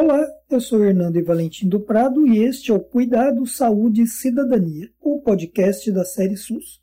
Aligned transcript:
Olá, 0.00 0.24
eu 0.48 0.60
sou 0.60 0.84
Hernando 0.84 1.16
e 1.16 1.22
Valentim 1.22 1.68
do 1.68 1.80
Prado 1.80 2.24
e 2.24 2.38
este 2.38 2.70
é 2.70 2.74
o 2.74 2.78
Cuidado, 2.78 3.44
Saúde 3.48 4.02
e 4.02 4.06
Cidadania, 4.06 4.88
o 5.00 5.18
podcast 5.18 5.90
da 5.90 6.04
série 6.04 6.36
SUS. 6.36 6.80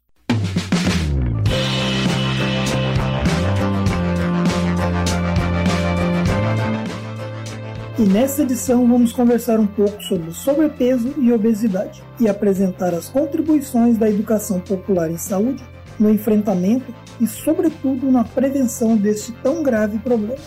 E 7.97 8.01
nessa 8.01 8.41
edição 8.41 8.85
vamos 8.85 9.13
conversar 9.13 9.61
um 9.61 9.67
pouco 9.67 10.03
sobre 10.03 10.31
sobrepeso 10.31 11.13
e 11.17 11.31
obesidade 11.31 12.03
e 12.19 12.27
apresentar 12.27 12.93
as 12.93 13.07
contribuições 13.07 13.97
da 13.97 14.09
educação 14.09 14.59
popular 14.59 15.09
em 15.09 15.17
saúde 15.17 15.63
no 15.97 16.09
enfrentamento 16.09 16.93
e, 17.21 17.25
sobretudo, 17.25 18.11
na 18.11 18.25
prevenção 18.25 18.97
deste 18.97 19.31
tão 19.41 19.63
grave 19.63 19.99
problema. 19.99 20.43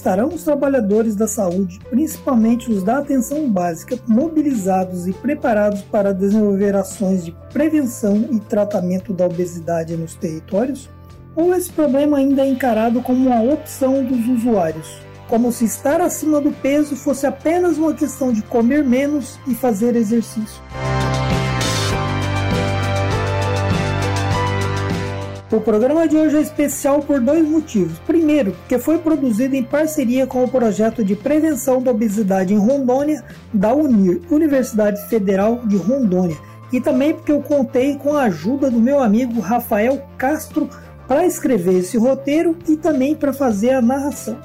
Estarão 0.00 0.28
os 0.28 0.42
trabalhadores 0.42 1.14
da 1.14 1.28
saúde, 1.28 1.78
principalmente 1.90 2.72
os 2.72 2.82
da 2.82 2.98
atenção 2.98 3.50
básica, 3.50 3.98
mobilizados 4.08 5.06
e 5.06 5.12
preparados 5.12 5.82
para 5.82 6.14
desenvolver 6.14 6.74
ações 6.74 7.22
de 7.22 7.36
prevenção 7.52 8.26
e 8.32 8.40
tratamento 8.40 9.12
da 9.12 9.26
obesidade 9.26 9.94
nos 9.98 10.14
territórios? 10.14 10.88
Ou 11.36 11.54
esse 11.54 11.70
problema 11.70 12.16
ainda 12.16 12.42
é 12.42 12.48
encarado 12.48 13.02
como 13.02 13.28
uma 13.28 13.42
opção 13.42 14.02
dos 14.02 14.26
usuários, 14.26 14.88
como 15.28 15.52
se 15.52 15.66
estar 15.66 16.00
acima 16.00 16.40
do 16.40 16.50
peso 16.50 16.96
fosse 16.96 17.26
apenas 17.26 17.76
uma 17.76 17.92
questão 17.92 18.32
de 18.32 18.40
comer 18.42 18.82
menos 18.82 19.38
e 19.46 19.54
fazer 19.54 19.96
exercício? 19.96 20.62
O 25.52 25.60
programa 25.60 26.06
de 26.06 26.16
hoje 26.16 26.36
é 26.36 26.40
especial 26.40 27.00
por 27.00 27.20
dois 27.20 27.44
motivos. 27.44 27.98
Primeiro, 28.06 28.52
porque 28.52 28.78
foi 28.78 28.98
produzido 28.98 29.56
em 29.56 29.64
parceria 29.64 30.24
com 30.24 30.44
o 30.44 30.48
projeto 30.48 31.04
de 31.04 31.16
prevenção 31.16 31.82
da 31.82 31.90
obesidade 31.90 32.54
em 32.54 32.58
Rondônia 32.58 33.24
da 33.52 33.74
UNIR, 33.74 34.20
Universidade 34.30 35.04
Federal 35.08 35.60
de 35.66 35.76
Rondônia. 35.76 36.36
E 36.72 36.80
também 36.80 37.12
porque 37.12 37.32
eu 37.32 37.42
contei 37.42 37.96
com 37.96 38.14
a 38.14 38.24
ajuda 38.24 38.70
do 38.70 38.78
meu 38.78 39.02
amigo 39.02 39.40
Rafael 39.40 40.00
Castro 40.16 40.70
para 41.08 41.26
escrever 41.26 41.80
esse 41.80 41.98
roteiro 41.98 42.56
e 42.68 42.76
também 42.76 43.16
para 43.16 43.32
fazer 43.32 43.70
a 43.70 43.82
narração. 43.82 44.38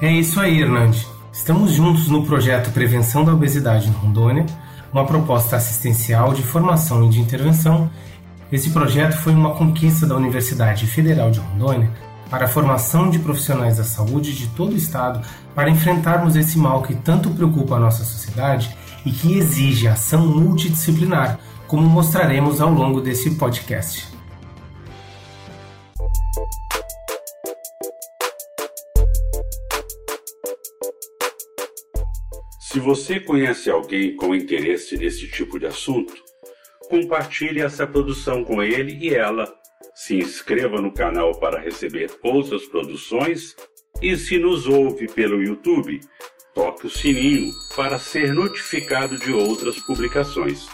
É 0.00 0.12
isso 0.12 0.38
aí, 0.38 0.60
Hernandes. 0.60 1.08
Estamos 1.32 1.72
juntos 1.72 2.06
no 2.06 2.24
projeto 2.24 2.70
Prevenção 2.70 3.24
da 3.24 3.32
Obesidade 3.32 3.88
em 3.88 3.92
Rondônia, 3.92 4.46
uma 4.92 5.04
proposta 5.04 5.56
assistencial 5.56 6.32
de 6.32 6.42
formação 6.42 7.04
e 7.04 7.08
de 7.08 7.20
intervenção 7.20 7.90
esse 8.50 8.70
projeto 8.70 9.16
foi 9.18 9.34
uma 9.34 9.54
conquista 9.54 10.06
da 10.06 10.14
Universidade 10.14 10.86
Federal 10.86 11.30
de 11.32 11.40
Rondônia 11.40 11.90
para 12.30 12.44
a 12.44 12.48
formação 12.48 13.10
de 13.10 13.18
profissionais 13.18 13.78
da 13.78 13.84
saúde 13.84 14.34
de 14.34 14.46
todo 14.48 14.72
o 14.72 14.76
estado 14.76 15.26
para 15.54 15.70
enfrentarmos 15.70 16.36
esse 16.36 16.56
mal 16.56 16.82
que 16.82 16.94
tanto 16.94 17.30
preocupa 17.30 17.74
a 17.74 17.80
nossa 17.80 18.04
sociedade 18.04 18.76
e 19.04 19.10
que 19.10 19.36
exige 19.36 19.88
ação 19.88 20.26
multidisciplinar, 20.26 21.40
como 21.66 21.88
mostraremos 21.88 22.60
ao 22.60 22.70
longo 22.70 23.00
desse 23.00 23.32
podcast. 23.36 24.08
Se 32.60 32.78
você 32.78 33.18
conhece 33.18 33.70
alguém 33.70 34.14
com 34.16 34.34
interesse 34.34 34.96
nesse 34.98 35.26
tipo 35.28 35.58
de 35.58 35.66
assunto, 35.66 36.12
compartilhe 36.88 37.60
essa 37.60 37.86
produção 37.86 38.44
com 38.44 38.62
ele 38.62 38.96
e 39.00 39.14
ela. 39.14 39.52
Se 39.94 40.16
inscreva 40.16 40.80
no 40.80 40.92
canal 40.92 41.38
para 41.38 41.58
receber 41.58 42.10
outras 42.22 42.66
produções 42.66 43.56
e 44.02 44.16
se 44.16 44.38
nos 44.38 44.66
ouve 44.66 45.06
pelo 45.08 45.42
YouTube, 45.42 46.00
toque 46.54 46.86
o 46.86 46.90
sininho 46.90 47.50
para 47.74 47.98
ser 47.98 48.32
notificado 48.32 49.18
de 49.18 49.32
outras 49.32 49.78
publicações. 49.80 50.68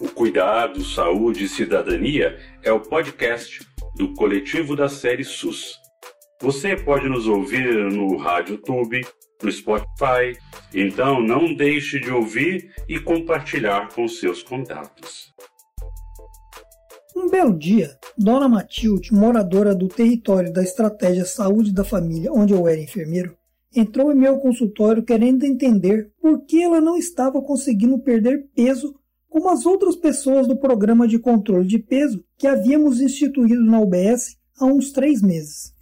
O 0.00 0.08
Cuidado, 0.08 0.84
Saúde 0.84 1.44
e 1.44 1.48
Cidadania 1.48 2.38
é 2.62 2.72
o 2.72 2.80
podcast 2.80 3.60
do 3.94 4.14
coletivo 4.14 4.74
da 4.74 4.88
série 4.88 5.24
SUS. 5.24 5.87
Você 6.40 6.76
pode 6.76 7.08
nos 7.08 7.26
ouvir 7.26 7.90
no 7.90 8.16
RádioTube, 8.16 9.04
no 9.42 9.50
Spotify. 9.50 10.38
Então 10.72 11.20
não 11.20 11.52
deixe 11.52 11.98
de 11.98 12.10
ouvir 12.10 12.70
e 12.88 13.00
compartilhar 13.00 13.88
com 13.92 14.06
seus 14.06 14.42
contatos. 14.42 15.32
Um 17.16 17.28
belo 17.28 17.58
dia, 17.58 17.98
Dona 18.16 18.48
Matilde, 18.48 19.12
moradora 19.12 19.74
do 19.74 19.88
território 19.88 20.52
da 20.52 20.62
Estratégia 20.62 21.24
Saúde 21.24 21.72
da 21.72 21.82
Família, 21.82 22.32
onde 22.32 22.52
eu 22.52 22.68
era 22.68 22.80
enfermeiro, 22.80 23.36
entrou 23.74 24.12
em 24.12 24.16
meu 24.16 24.38
consultório 24.38 25.02
querendo 25.02 25.44
entender 25.44 26.12
por 26.20 26.44
que 26.46 26.62
ela 26.62 26.80
não 26.80 26.96
estava 26.96 27.42
conseguindo 27.42 27.98
perder 27.98 28.46
peso 28.54 28.94
como 29.28 29.50
as 29.50 29.66
outras 29.66 29.96
pessoas 29.96 30.46
do 30.46 30.56
programa 30.56 31.08
de 31.08 31.18
controle 31.18 31.66
de 31.66 31.80
peso 31.80 32.24
que 32.36 32.46
havíamos 32.46 33.00
instituído 33.00 33.64
na 33.64 33.80
UBS 33.80 34.36
há 34.60 34.64
uns 34.64 34.92
três 34.92 35.20
meses. 35.20 35.76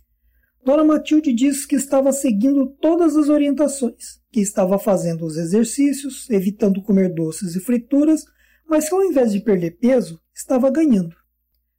Dona 0.67 0.83
Matilde 0.83 1.33
disse 1.33 1.65
que 1.65 1.77
estava 1.77 2.13
seguindo 2.13 2.67
todas 2.81 3.17
as 3.17 3.29
orientações, 3.29 4.21
que 4.33 4.41
estava 4.41 4.81
fazendo 4.81 5.25
os 5.25 5.37
exercícios, 5.37 6.29
evitando 6.29 6.83
comer 6.83 7.15
doces 7.15 7.55
e 7.55 7.61
frituras, 7.61 8.25
mas 8.69 8.89
que 8.89 8.95
ao 8.97 9.05
invés 9.05 9.31
de 9.31 9.39
perder 9.39 9.79
peso, 9.79 10.21
estava 10.35 10.69
ganhando. 10.69 11.15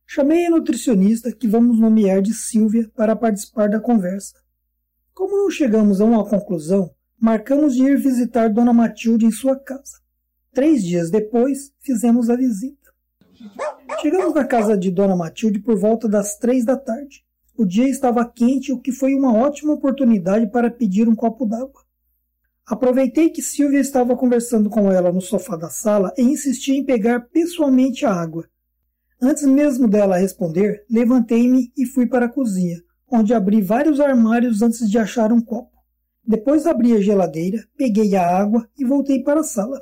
Chamei 0.06 0.46
a 0.46 0.50
nutricionista, 0.50 1.34
que 1.34 1.50
vamos 1.50 1.78
nomear 1.78 2.22
de 2.22 2.34
Silvia, 2.34 2.90
para 2.96 3.14
participar 3.14 3.68
da 3.68 3.78
conversa. 3.78 4.36
Como 5.14 5.36
não 5.36 5.52
chegamos 5.52 6.00
a 6.00 6.06
uma 6.06 6.24
conclusão, 6.24 6.90
marcamos 7.20 7.76
de 7.76 7.84
ir 7.84 7.98
visitar 7.98 8.48
Dona 8.48 8.72
Matilde 8.72 9.26
em 9.26 9.32
sua 9.32 9.60
casa. 9.60 10.00
Três 10.54 10.82
dias 10.82 11.12
depois, 11.12 11.74
fizemos 11.82 12.30
a 12.30 12.38
visita. 12.38 12.90
Chegamos 14.02 14.34
na 14.34 14.46
casa 14.46 14.78
de 14.78 14.90
Dona 14.90 15.18
Matilde 15.18 15.60
por 15.60 15.78
volta 15.78 16.08
das 16.08 16.38
três 16.38 16.64
da 16.64 16.78
tarde. 16.78 17.27
O 17.58 17.66
dia 17.66 17.90
estava 17.90 18.24
quente, 18.24 18.72
o 18.72 18.80
que 18.80 18.92
foi 18.92 19.16
uma 19.16 19.34
ótima 19.34 19.74
oportunidade 19.74 20.46
para 20.52 20.70
pedir 20.70 21.10
um 21.10 21.16
copo 21.16 21.44
d'água. 21.44 21.84
Aproveitei 22.64 23.32
que 23.32 23.42
Silvia 23.42 23.80
estava 23.80 24.16
conversando 24.16 24.70
com 24.70 24.92
ela 24.92 25.12
no 25.12 25.22
sofá 25.22 25.56
da 25.56 25.68
sala 25.68 26.14
e 26.16 26.22
insisti 26.22 26.74
em 26.74 26.86
pegar 26.86 27.22
pessoalmente 27.30 28.06
a 28.06 28.14
água. 28.14 28.48
Antes 29.20 29.44
mesmo 29.44 29.88
dela 29.88 30.18
responder, 30.18 30.86
levantei-me 30.88 31.72
e 31.76 31.84
fui 31.88 32.06
para 32.06 32.28
a 32.28 32.30
cozinha, 32.30 32.80
onde 33.12 33.34
abri 33.34 33.60
vários 33.60 34.00
armários 34.00 34.62
antes 34.62 34.88
de 34.88 35.00
achar 35.00 35.34
um 35.34 35.42
copo. 35.42 35.76
Depois 36.24 36.68
abri 36.68 36.94
a 36.94 37.02
geladeira, 37.02 37.68
peguei 37.76 38.16
a 38.16 38.38
água 38.38 38.70
e 38.78 38.86
voltei 38.86 39.24
para 39.24 39.40
a 39.40 39.44
sala. 39.44 39.82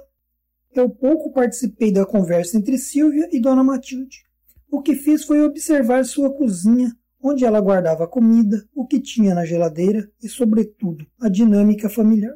Eu 0.73 0.89
pouco 0.89 1.33
participei 1.33 1.91
da 1.91 2.05
conversa 2.05 2.57
entre 2.57 2.77
Silvia 2.77 3.27
e 3.33 3.39
Dona 3.41 3.65
Matilde. 3.65 4.23
O 4.71 4.81
que 4.81 4.95
fiz 4.95 5.25
foi 5.25 5.41
observar 5.41 6.05
sua 6.05 6.31
cozinha, 6.31 6.95
onde 7.27 7.43
ela 7.43 7.59
guardava 7.59 8.03
a 8.03 8.07
comida, 8.07 8.63
o 8.75 8.85
que 8.85 8.99
tinha 8.99 9.33
na 9.33 9.43
geladeira 9.43 10.07
e, 10.21 10.29
sobretudo, 10.29 11.07
a 11.19 11.27
dinâmica 11.27 11.89
familiar. 11.89 12.35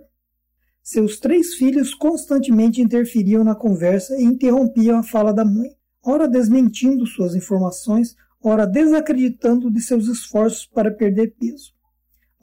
Seus 0.82 1.20
três 1.20 1.54
filhos 1.54 1.94
constantemente 1.94 2.82
interferiam 2.82 3.44
na 3.44 3.54
conversa 3.54 4.20
e 4.20 4.24
interrompiam 4.24 4.98
a 4.98 5.04
fala 5.04 5.32
da 5.32 5.46
mãe, 5.46 5.70
ora 6.04 6.28
desmentindo 6.28 7.06
suas 7.06 7.36
informações, 7.36 8.16
ora 8.42 8.66
desacreditando 8.66 9.70
de 9.70 9.80
seus 9.80 10.08
esforços 10.08 10.66
para 10.66 10.90
perder 10.90 11.36
peso. 11.40 11.72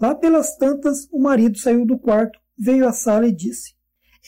Lá 0.01 0.15
pelas 0.15 0.57
tantas, 0.57 1.09
o 1.11 1.19
marido 1.19 1.59
saiu 1.59 1.85
do 1.85 1.99
quarto, 1.99 2.39
veio 2.57 2.87
à 2.87 2.93
sala 2.93 3.27
e 3.27 3.33
disse: 3.33 3.75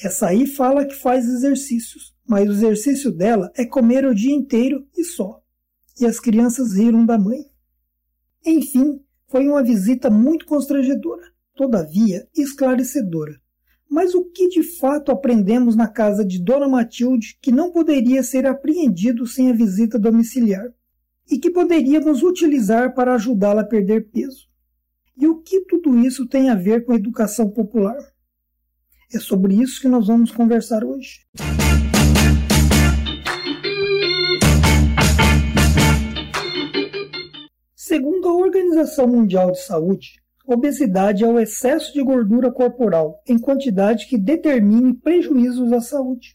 Essa 0.03 0.27
aí 0.27 0.45
fala 0.45 0.85
que 0.85 0.95
faz 0.97 1.25
exercícios, 1.25 2.17
mas 2.27 2.49
o 2.49 2.53
exercício 2.53 3.13
dela 3.13 3.53
é 3.55 3.65
comer 3.65 4.05
o 4.05 4.15
dia 4.15 4.35
inteiro 4.35 4.85
e 4.97 5.05
só. 5.05 5.41
E 6.01 6.05
as 6.05 6.19
crianças 6.19 6.75
riram 6.75 7.07
da 7.07 7.17
mãe. 7.17 7.48
Enfim, 8.49 9.01
foi 9.27 9.47
uma 9.47 9.63
visita 9.63 10.09
muito 10.09 10.47
constrangedora, 10.47 11.23
todavia 11.55 12.27
esclarecedora. 12.35 13.39
Mas 13.91 14.15
o 14.15 14.25
que 14.25 14.49
de 14.49 14.63
fato 14.63 15.13
aprendemos 15.13 15.77
na 15.77 15.87
casa 15.87 16.25
de 16.25 16.43
Dona 16.43 16.67
Matilde 16.67 17.39
que 17.41 17.53
não 17.53 17.71
poderia 17.71 18.23
ser 18.23 18.47
apreendido 18.47 19.27
sem 19.27 19.51
a 19.51 19.53
visita 19.53 19.99
domiciliar 19.99 20.67
e 21.31 21.39
que 21.39 21.51
poderíamos 21.51 22.23
utilizar 22.23 22.95
para 22.95 23.15
ajudá-la 23.15 23.63
a 23.63 23.67
perder 23.67 24.09
peso? 24.11 24.49
E 25.17 25.27
o 25.27 25.43
que 25.43 25.61
tudo 25.63 25.99
isso 25.99 26.27
tem 26.27 26.49
a 26.49 26.55
ver 26.55 26.85
com 26.85 26.93
a 26.93 26.97
educação 26.97 27.51
popular? 27.51 27.99
É 29.13 29.19
sobre 29.19 29.55
isso 29.55 29.81
que 29.81 29.89
nós 29.89 30.07
vamos 30.07 30.31
conversar 30.31 30.85
hoje. 30.85 31.27
Segundo 37.89 38.29
a 38.29 38.35
Organização 38.35 39.09
Mundial 39.09 39.51
de 39.51 39.63
Saúde, 39.63 40.21
obesidade 40.47 41.25
é 41.25 41.27
o 41.27 41.41
excesso 41.41 41.91
de 41.95 42.03
gordura 42.03 42.53
corporal 42.53 43.23
em 43.27 43.39
quantidade 43.39 44.07
que 44.07 44.19
determine 44.19 44.93
prejuízos 44.93 45.73
à 45.73 45.81
saúde. 45.81 46.35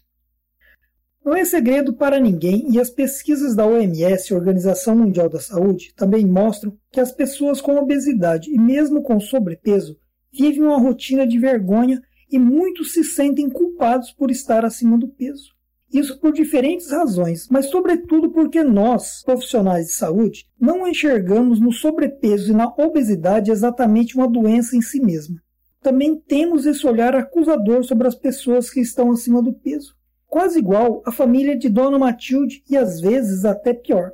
Não 1.24 1.36
é 1.36 1.46
segredo 1.46 1.94
para 1.94 2.20
ninguém 2.20 2.72
e 2.72 2.80
as 2.80 2.90
pesquisas 2.90 3.56
da 3.56 3.68
OMS, 3.68 4.34
Organização 4.34 4.96
Mundial 4.96 5.30
da 5.30 5.40
Saúde, 5.40 5.94
também 5.96 6.26
mostram 6.26 6.76
que 6.92 7.00
as 7.00 7.12
pessoas 7.12 7.62
com 7.62 7.78
obesidade 7.78 8.50
e 8.50 8.58
mesmo 8.58 9.04
com 9.04 9.20
sobrepeso 9.20 9.96
vivem 10.32 10.64
uma 10.64 10.80
rotina 10.80 11.28
de 11.28 11.38
vergonha 11.38 12.02
e 12.32 12.40
muitos 12.40 12.94
se 12.94 13.04
sentem 13.04 13.48
culpados 13.48 14.12
por 14.12 14.32
estar 14.32 14.66
acima 14.66 14.98
do 14.98 15.08
peso. 15.08 15.54
Isso 15.94 16.20
por 16.20 16.34
diferentes 16.34 16.90
razões, 16.90 17.48
mas 17.50 17.68
sobretudo 17.70 18.32
porque 18.32 18.64
nós, 18.64 19.22
profissionais 19.24 19.86
de 19.86 19.94
saúde, 19.94 20.46
não 20.60 20.88
enxergamos 20.88 21.60
no 21.60 21.72
sobrepeso 21.72 22.52
e 22.52 22.56
na 22.56 22.68
obesidade 22.68 23.52
exatamente 23.52 24.16
uma 24.16 24.28
doença 24.28 24.76
em 24.76 24.82
si 24.82 25.00
mesma. 25.00 25.40
Também 25.82 26.16
temos 26.16 26.66
esse 26.66 26.88
olhar 26.88 27.16
acusador 27.16 27.84
sobre 27.84 28.08
as 28.08 28.16
pessoas 28.16 28.70
que 28.70 28.80
estão 28.80 29.12
acima 29.12 29.42
do 29.42 29.54
peso 29.54 29.96
quase 30.34 30.58
igual 30.58 31.04
à 31.06 31.12
família 31.12 31.56
de 31.56 31.70
Dona 31.70 32.00
Matilde 32.00 32.64
e 32.68 32.76
às 32.76 33.00
vezes 33.00 33.46
até 33.46 33.72
pior. 33.72 34.12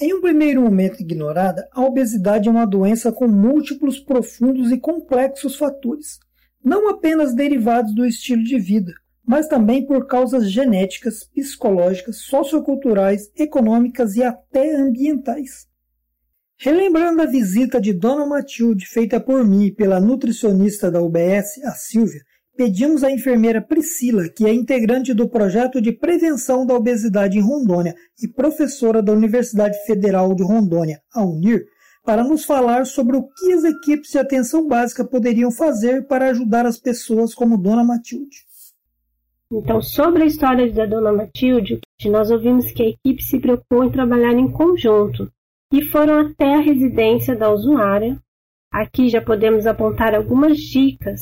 Em 0.00 0.12
um 0.12 0.20
primeiro 0.20 0.60
momento 0.60 0.98
ignorada, 0.98 1.68
a 1.70 1.82
obesidade 1.82 2.48
é 2.48 2.50
uma 2.50 2.66
doença 2.66 3.12
com 3.12 3.28
múltiplos, 3.28 4.00
profundos 4.00 4.72
e 4.72 4.78
complexos 4.78 5.54
fatores, 5.54 6.18
não 6.64 6.88
apenas 6.88 7.32
derivados 7.32 7.94
do 7.94 8.04
estilo 8.04 8.42
de 8.42 8.58
vida, 8.58 8.92
mas 9.26 9.46
também 9.46 9.86
por 9.86 10.06
causas 10.06 10.50
genéticas, 10.50 11.24
psicológicas, 11.24 12.18
socioculturais, 12.18 13.30
econômicas 13.36 14.16
e 14.16 14.22
até 14.22 14.74
ambientais. 14.74 15.66
Relembrando 16.58 17.22
a 17.22 17.26
visita 17.26 17.80
de 17.80 17.92
Dona 17.92 18.24
Matilde 18.24 18.86
feita 18.86 19.18
por 19.18 19.44
mim 19.44 19.64
e 19.64 19.74
pela 19.74 20.00
nutricionista 20.00 20.90
da 20.90 21.00
UBS, 21.02 21.58
a 21.64 21.72
Silvia, 21.72 22.20
pedimos 22.56 23.02
à 23.02 23.10
enfermeira 23.10 23.60
Priscila, 23.60 24.28
que 24.28 24.46
é 24.46 24.52
integrante 24.52 25.12
do 25.12 25.28
projeto 25.28 25.80
de 25.80 25.92
prevenção 25.92 26.64
da 26.64 26.74
obesidade 26.74 27.38
em 27.38 27.40
Rondônia 27.40 27.94
e 28.22 28.28
professora 28.28 29.02
da 29.02 29.12
Universidade 29.12 29.76
Federal 29.86 30.34
de 30.34 30.44
Rondônia, 30.44 31.00
a 31.12 31.24
UNIR, 31.24 31.64
para 32.04 32.22
nos 32.22 32.44
falar 32.44 32.86
sobre 32.86 33.16
o 33.16 33.28
que 33.28 33.52
as 33.52 33.64
equipes 33.64 34.10
de 34.10 34.18
atenção 34.18 34.66
básica 34.66 35.04
poderiam 35.04 35.50
fazer 35.50 36.06
para 36.06 36.30
ajudar 36.30 36.66
as 36.66 36.78
pessoas 36.78 37.34
como 37.34 37.56
Dona 37.58 37.84
Matilde. 37.84 38.51
Então, 39.52 39.82
sobre 39.82 40.22
a 40.22 40.26
história 40.26 40.72
da 40.72 40.86
Dona 40.86 41.12
Matilde, 41.12 41.78
nós 42.06 42.30
ouvimos 42.30 42.72
que 42.72 42.82
a 42.82 42.88
equipe 42.88 43.22
se 43.22 43.38
preocupou 43.38 43.84
em 43.84 43.90
trabalhar 43.90 44.32
em 44.32 44.50
conjunto 44.50 45.30
e 45.72 45.84
foram 45.84 46.20
até 46.20 46.54
a 46.54 46.60
residência 46.60 47.36
da 47.36 47.50
usuária. 47.52 48.18
Aqui 48.72 49.08
já 49.08 49.20
podemos 49.20 49.66
apontar 49.66 50.14
algumas 50.14 50.58
dicas 50.58 51.20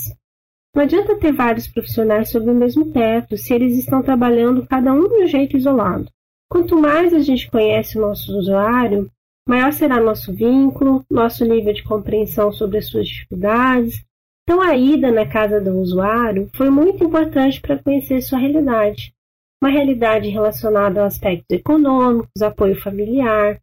não 0.74 0.84
adianta 0.84 1.18
ter 1.18 1.32
vários 1.32 1.66
profissionais 1.66 2.30
sob 2.30 2.48
o 2.48 2.54
mesmo 2.54 2.92
teto 2.92 3.36
se 3.36 3.52
eles 3.52 3.76
estão 3.76 4.02
trabalhando 4.02 4.66
cada 4.66 4.92
um 4.92 5.08
de 5.08 5.24
um 5.24 5.26
jeito 5.26 5.56
isolado. 5.56 6.06
Quanto 6.48 6.80
mais 6.80 7.12
a 7.12 7.18
gente 7.18 7.50
conhece 7.50 7.98
o 7.98 8.00
nosso 8.00 8.36
usuário, 8.38 9.10
maior 9.48 9.72
será 9.72 10.00
nosso 10.00 10.32
vínculo, 10.32 11.04
nosso 11.10 11.44
nível 11.44 11.72
de 11.72 11.82
compreensão 11.82 12.52
sobre 12.52 12.78
as 12.78 12.86
suas 12.86 13.08
dificuldades. 13.08 14.04
Então, 14.50 14.62
a 14.62 14.76
ida 14.76 15.12
na 15.12 15.24
casa 15.24 15.60
do 15.60 15.78
usuário 15.78 16.50
foi 16.56 16.70
muito 16.70 17.04
importante 17.04 17.60
para 17.60 17.78
conhecer 17.78 18.20
sua 18.20 18.40
realidade. 18.40 19.14
Uma 19.62 19.70
realidade 19.70 20.28
relacionada 20.28 21.04
a 21.04 21.06
aspectos 21.06 21.56
econômicos, 21.56 22.42
apoio 22.42 22.74
familiar. 22.74 23.60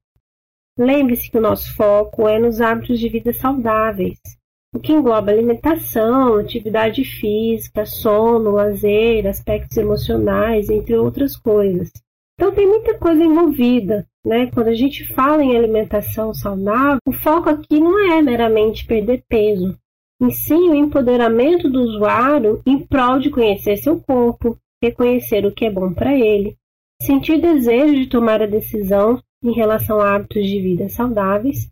Lembre-se 0.80 1.30
que 1.30 1.38
o 1.38 1.42
nosso 1.42 1.75
foco 1.75 2.25
é 2.25 2.39
nos 2.39 2.62
hábitos 2.62 3.01
de 3.01 3.10
vida 3.10 3.34
saudáveis 3.34 4.18
o 4.74 4.80
que 4.80 4.94
engloba 4.94 5.30
alimentação, 5.30 6.38
atividade 6.38 7.04
física, 7.04 7.86
sono, 7.86 8.51
lazer, 8.51 9.28
aspectos 9.28 9.75
emocionais, 9.75 10.69
entre 10.69 10.95
outras 10.95 11.36
coisas. 11.36 11.92
Então 12.39 12.56
tem 12.56 12.66
muita 12.66 12.98
coisa 12.98 13.22
envolvida, 13.22 14.07
né? 14.25 14.50
Quando 14.54 14.69
a 14.69 14.75
gente 14.75 15.06
fala 15.13 15.44
em 15.44 15.57
alimentação 15.57 16.34
saudável, 16.34 17.00
o 17.06 17.12
foco 17.12 17.50
aqui 17.50 17.78
não 17.78 18.13
é 18.13 18.22
meramente 18.22 18.86
perder 18.86 19.22
peso, 19.28 19.78
em 20.22 20.30
sim 20.31 20.69
o 20.69 20.75
empoderamento 20.75 21.69
do 21.69 21.81
usuário 21.81 22.62
em 22.66 22.80
prol 22.80 23.19
de 23.19 23.30
conhecer 23.30 23.78
seu 23.78 24.00
corpo, 24.00 24.58
reconhecer 24.81 25.46
o 25.46 25.52
que 25.52 25.66
é 25.66 25.72
bom 25.72 25.94
para 25.94 26.18
ele, 26.18 26.56
sentir 27.02 27.40
desejo 27.40 27.94
de 27.94 28.08
tomar 28.08 28.42
a 28.42 28.48
decisão 28.48 29.22
em 29.44 29.52
relação 29.52 30.00
a 30.00 30.16
hábitos 30.16 30.46
de 30.46 30.60
vida 30.60 30.90
saudáveis 30.90 31.69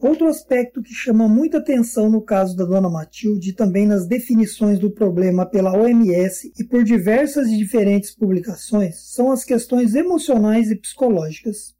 Outro 0.00 0.28
aspecto 0.28 0.82
que 0.82 0.94
chama 0.94 1.28
muita 1.28 1.58
atenção 1.58 2.08
no 2.08 2.22
caso 2.22 2.56
da 2.56 2.64
Dona 2.64 2.88
Matilde 2.88 3.50
e 3.50 3.52
também 3.52 3.86
nas 3.86 4.06
definições 4.06 4.78
do 4.78 4.90
problema 4.90 5.44
pela 5.44 5.78
OMS 5.78 6.50
e 6.58 6.64
por 6.64 6.82
diversas 6.82 7.48
e 7.48 7.58
diferentes 7.58 8.10
publicações 8.10 9.12
são 9.12 9.30
as 9.30 9.44
questões 9.44 9.94
emocionais 9.94 10.70
e 10.70 10.76
psicológicas. 10.76 11.74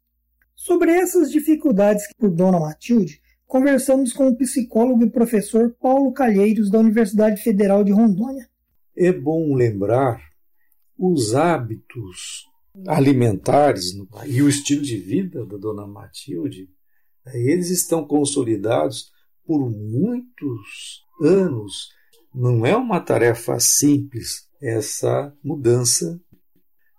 Sobre 0.55 0.91
essas 0.91 1.31
dificuldades 1.31 2.03
por 2.15 2.29
Dona 2.29 2.59
Matilde, 2.59 3.19
conversamos 3.51 4.13
com 4.13 4.29
o 4.29 4.37
psicólogo 4.37 5.03
e 5.03 5.09
professor 5.09 5.75
Paulo 5.77 6.13
Calheiros 6.13 6.71
da 6.71 6.79
Universidade 6.79 7.43
Federal 7.43 7.83
de 7.83 7.91
Rondônia. 7.91 8.49
É 8.95 9.11
bom 9.11 9.53
lembrar 9.53 10.23
os 10.97 11.35
hábitos 11.35 12.45
alimentares 12.87 13.91
e 14.25 14.41
o 14.41 14.47
estilo 14.47 14.81
de 14.81 14.95
vida 14.95 15.45
da 15.45 15.57
Dona 15.57 15.85
Matilde 15.85 16.69
eles 17.33 17.69
estão 17.69 18.07
consolidados 18.07 19.11
por 19.45 19.69
muitos 19.69 21.03
anos. 21.21 21.89
Não 22.33 22.65
é 22.65 22.73
uma 22.77 23.01
tarefa 23.01 23.59
simples 23.59 24.47
essa 24.61 25.35
mudança. 25.43 26.17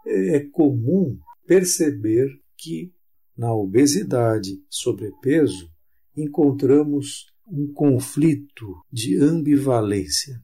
É 0.06 0.40
comum 0.40 1.18
perceber 1.46 2.28
que 2.58 2.92
na 3.34 3.54
obesidade, 3.54 4.62
sobrepeso, 4.68 5.71
encontramos 6.16 7.26
um 7.46 7.72
conflito 7.72 8.84
de 8.90 9.16
ambivalência. 9.18 10.40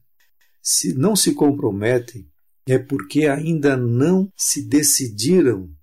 Se 0.61 0.93
não 0.93 1.15
se 1.15 1.33
comprometem, 1.33 2.27
é 2.67 2.77
porque 2.77 3.25
ainda 3.25 3.75
não 3.75 4.31
se 4.35 4.67
decidiram 4.67 5.73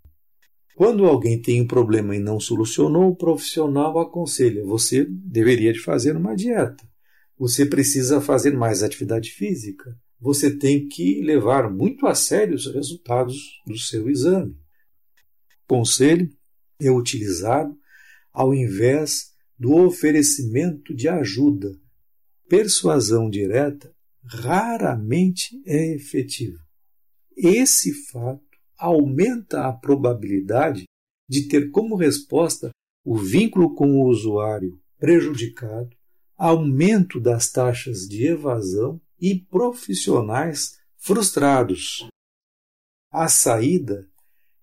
quando 0.76 1.06
alguém 1.06 1.40
tem 1.40 1.62
um 1.62 1.66
problema 1.66 2.14
e 2.14 2.18
não 2.18 2.38
solucionou, 2.38 3.08
o 3.08 3.16
profissional 3.16 3.98
aconselha: 3.98 4.62
você 4.62 5.06
deveria 5.08 5.72
de 5.72 5.80
fazer 5.80 6.14
uma 6.14 6.36
dieta. 6.36 6.86
Você 7.38 7.64
precisa 7.64 8.20
fazer 8.20 8.52
mais 8.52 8.82
atividade 8.82 9.30
física. 9.30 9.98
Você 10.20 10.54
tem 10.54 10.86
que 10.86 11.22
levar 11.22 11.70
muito 11.70 12.06
a 12.06 12.14
sério 12.14 12.54
os 12.54 12.66
resultados 12.66 13.62
do 13.66 13.78
seu 13.78 14.10
exame. 14.10 14.52
O 15.64 15.76
conselho 15.76 16.28
é 16.78 16.90
utilizado 16.90 17.74
ao 18.30 18.54
invés 18.54 19.32
do 19.58 19.74
oferecimento 19.74 20.94
de 20.94 21.08
ajuda. 21.08 21.72
Persuasão 22.48 23.28
direta 23.28 23.94
raramente 24.24 25.60
é 25.64 25.94
efetiva. 25.94 26.58
Esse 27.36 27.92
fato 28.10 28.42
aumenta 28.78 29.66
a 29.66 29.72
probabilidade 29.72 30.84
de 31.28 31.48
ter 31.48 31.70
como 31.70 31.96
resposta 31.96 32.70
o 33.04 33.16
vínculo 33.16 33.74
com 33.74 34.00
o 34.00 34.08
usuário 34.08 34.80
prejudicado, 34.98 35.90
aumento 36.36 37.20
das 37.20 37.50
taxas 37.50 38.08
de 38.08 38.26
evasão 38.26 39.00
e 39.20 39.38
profissionais 39.38 40.76
frustrados. 40.96 42.06
A 43.12 43.28
saída 43.28 44.08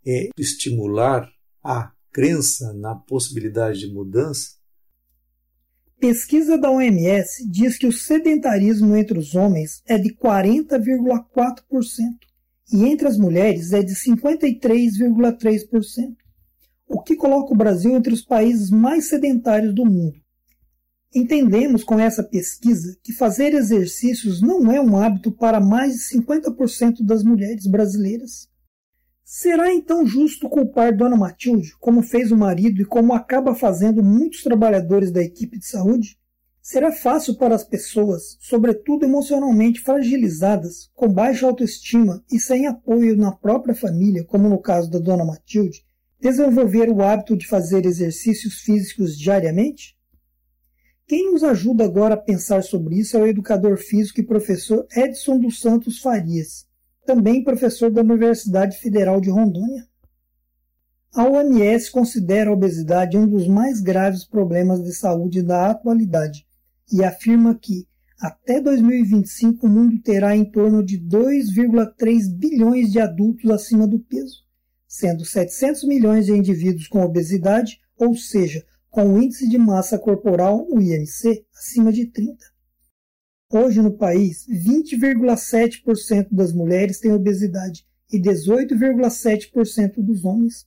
é 0.06 0.30
estimular 0.38 1.32
a 1.64 1.92
crença 2.12 2.74
na 2.74 2.96
possibilidade 2.96 3.80
de 3.80 3.94
mudança. 3.94 4.58
Pesquisa 6.00 6.58
da 6.58 6.70
OMS 6.70 7.50
diz 7.50 7.78
que 7.78 7.88
o 7.88 7.92
sedentarismo 7.92 8.96
entre 8.96 9.18
os 9.18 9.34
homens 9.36 9.82
é 9.88 9.98
de 9.98 10.14
40,4% 10.14 11.64
e 12.72 12.86
entre 12.86 13.08
as 13.08 13.18
mulheres 13.18 13.74
é 13.74 13.82
de 13.82 13.94
53,3%, 13.94 16.16
o 16.88 17.02
que 17.02 17.16
coloca 17.16 17.52
o 17.54 17.58
Brasil 17.58 17.96
entre 17.96 18.14
os 18.14 18.22
países 18.22 18.70
mais 18.70 19.10
sedentários 19.10 19.74
do 19.74 19.86
mundo. 19.86 20.22
Entendemos 21.16 21.84
com 21.84 22.00
essa 22.00 22.24
pesquisa 22.24 22.98
que 23.04 23.14
fazer 23.14 23.54
exercícios 23.54 24.42
não 24.42 24.72
é 24.72 24.82
um 24.82 24.98
hábito 24.98 25.32
para 25.32 25.60
mais 25.60 25.94
de 25.94 26.20
50% 26.20 27.04
das 27.04 27.24
mulheres 27.24 27.68
brasileiras. 27.68 28.50
Será 29.26 29.74
então 29.74 30.06
justo 30.06 30.50
culpar 30.50 30.96
Dona 30.96 31.16
Matilde, 31.16 31.76
como 31.80 32.04
fez 32.04 32.30
o 32.30 32.38
marido 32.38 32.82
e 32.82 32.86
como 32.86 33.14
acaba 33.14 33.56
fazendo 33.56 34.04
muitos 34.04 34.44
trabalhadores 34.44 35.12
da 35.12 35.24
equipe 35.24 35.58
de 35.58 35.66
saúde? 35.66 36.20
Será 36.62 36.92
fácil 36.92 37.36
para 37.36 37.56
as 37.56 37.64
pessoas, 37.64 38.38
sobretudo 38.42 39.06
emocionalmente 39.06 39.80
fragilizadas, 39.80 40.90
com 40.94 41.08
baixa 41.08 41.46
autoestima 41.46 42.24
e 42.32 42.40
sem 42.40 42.68
apoio 42.68 43.16
na 43.16 43.32
própria 43.32 43.74
família, 43.74 44.26
como 44.26 44.50
no 44.50 44.60
caso 44.60 44.92
da 44.92 45.00
dona 45.00 45.26
Matilde, 45.26 45.86
desenvolver 46.20 46.90
o 46.90 47.02
hábito 47.02 47.36
de 47.38 47.48
fazer 47.48 47.86
exercícios 47.86 48.60
físicos 48.60 49.18
diariamente? 49.18 49.98
Quem 51.08 51.32
nos 51.32 51.44
ajuda 51.44 51.86
agora 51.86 52.16
a 52.16 52.22
pensar 52.22 52.62
sobre 52.62 52.98
isso 52.98 53.18
é 53.18 53.22
o 53.22 53.28
educador 53.28 53.78
físico 53.78 54.20
e 54.20 54.26
professor 54.26 54.86
Edson 54.96 55.40
dos 55.40 55.60
Santos 55.60 56.00
Farias, 56.00 56.66
também 57.06 57.44
professor 57.44 57.92
da 57.92 58.02
Universidade 58.02 58.78
Federal 58.78 59.20
de 59.20 59.30
Rondônia. 59.30 59.88
A 61.14 61.26
OMS 61.26 61.92
considera 61.92 62.50
a 62.50 62.54
obesidade 62.54 63.18
um 63.18 63.28
dos 63.28 63.48
mais 63.48 63.80
graves 63.80 64.26
problemas 64.26 64.84
de 64.84 64.92
saúde 64.94 65.44
da 65.44 65.70
atualidade 65.70 66.46
e 66.92 67.04
afirma 67.04 67.54
que, 67.54 67.88
até 68.20 68.60
2025, 68.60 69.68
o 69.68 69.70
mundo 69.70 70.02
terá 70.02 70.36
em 70.36 70.44
torno 70.44 70.84
de 70.84 71.00
2,3 71.00 72.34
bilhões 72.36 72.92
de 72.92 73.00
adultos 73.00 73.50
acima 73.52 73.86
do 73.86 74.00
peso, 74.00 74.44
sendo 74.88 75.24
700 75.24 75.84
milhões 75.84 76.26
de 76.26 76.32
indivíduos 76.32 76.88
com 76.88 77.04
obesidade, 77.04 77.80
ou 77.98 78.16
seja, 78.16 78.66
com 78.90 79.14
o 79.14 79.22
índice 79.22 79.48
de 79.48 79.58
massa 79.58 80.00
corporal, 80.00 80.68
o 80.70 80.82
IMC, 80.82 81.46
acima 81.56 81.92
de 81.92 82.06
30. 82.08 82.53
Hoje 83.54 83.84
no 83.84 83.92
país, 83.92 84.48
20,7% 84.50 86.30
das 86.32 86.52
mulheres 86.52 87.00
têm 87.00 87.14
obesidade 87.14 87.86
e 88.12 88.20
18,7% 88.20 89.94
dos 89.98 90.26
homens. 90.26 90.66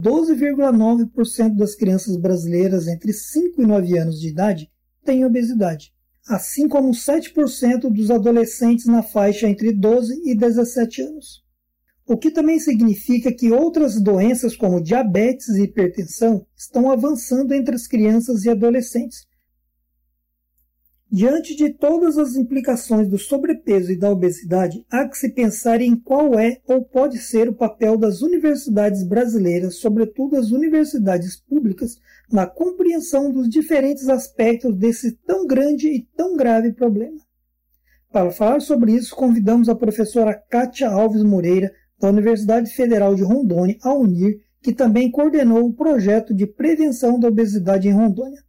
12,9% 0.00 1.56
das 1.56 1.74
crianças 1.74 2.16
brasileiras 2.16 2.86
entre 2.86 3.12
5 3.12 3.60
e 3.60 3.66
9 3.66 3.98
anos 3.98 4.20
de 4.20 4.28
idade 4.28 4.70
têm 5.04 5.24
obesidade, 5.24 5.92
assim 6.28 6.68
como 6.68 6.90
7% 6.92 7.90
dos 7.90 8.10
adolescentes 8.10 8.86
na 8.86 9.02
faixa 9.02 9.48
entre 9.48 9.72
12 9.72 10.22
e 10.24 10.32
17 10.32 11.02
anos 11.02 11.44
o 12.08 12.16
que 12.16 12.30
também 12.30 12.60
significa 12.60 13.32
que 13.32 13.50
outras 13.50 14.00
doenças 14.00 14.56
como 14.56 14.80
diabetes 14.80 15.48
e 15.48 15.64
hipertensão 15.64 16.46
estão 16.56 16.88
avançando 16.88 17.52
entre 17.52 17.74
as 17.74 17.88
crianças 17.88 18.44
e 18.44 18.50
adolescentes. 18.50 19.26
Diante 21.10 21.54
de 21.54 21.72
todas 21.72 22.18
as 22.18 22.34
implicações 22.34 23.08
do 23.08 23.16
sobrepeso 23.16 23.92
e 23.92 23.96
da 23.96 24.10
obesidade, 24.10 24.84
há 24.90 25.08
que 25.08 25.16
se 25.16 25.28
pensar 25.28 25.80
em 25.80 25.94
qual 25.94 26.36
é 26.36 26.58
ou 26.66 26.84
pode 26.84 27.18
ser 27.18 27.48
o 27.48 27.54
papel 27.54 27.96
das 27.96 28.22
universidades 28.22 29.04
brasileiras, 29.04 29.76
sobretudo 29.76 30.36
as 30.36 30.50
universidades 30.50 31.36
públicas, 31.36 31.96
na 32.30 32.44
compreensão 32.44 33.30
dos 33.30 33.48
diferentes 33.48 34.08
aspectos 34.08 34.76
desse 34.76 35.12
tão 35.24 35.46
grande 35.46 35.88
e 35.88 36.02
tão 36.16 36.36
grave 36.36 36.72
problema. 36.72 37.18
Para 38.10 38.32
falar 38.32 38.60
sobre 38.60 38.92
isso, 38.92 39.14
convidamos 39.14 39.68
a 39.68 39.76
professora 39.76 40.34
Kátia 40.34 40.88
Alves 40.88 41.22
Moreira, 41.22 41.72
da 42.00 42.08
Universidade 42.08 42.70
Federal 42.74 43.14
de 43.14 43.22
Rondônia, 43.22 43.76
a 43.80 43.94
UNIR, 43.94 44.40
que 44.60 44.72
também 44.72 45.10
coordenou 45.10 45.66
o 45.66 45.72
projeto 45.72 46.34
de 46.34 46.46
prevenção 46.46 47.18
da 47.20 47.28
obesidade 47.28 47.86
em 47.88 47.92
Rondônia. 47.92 48.45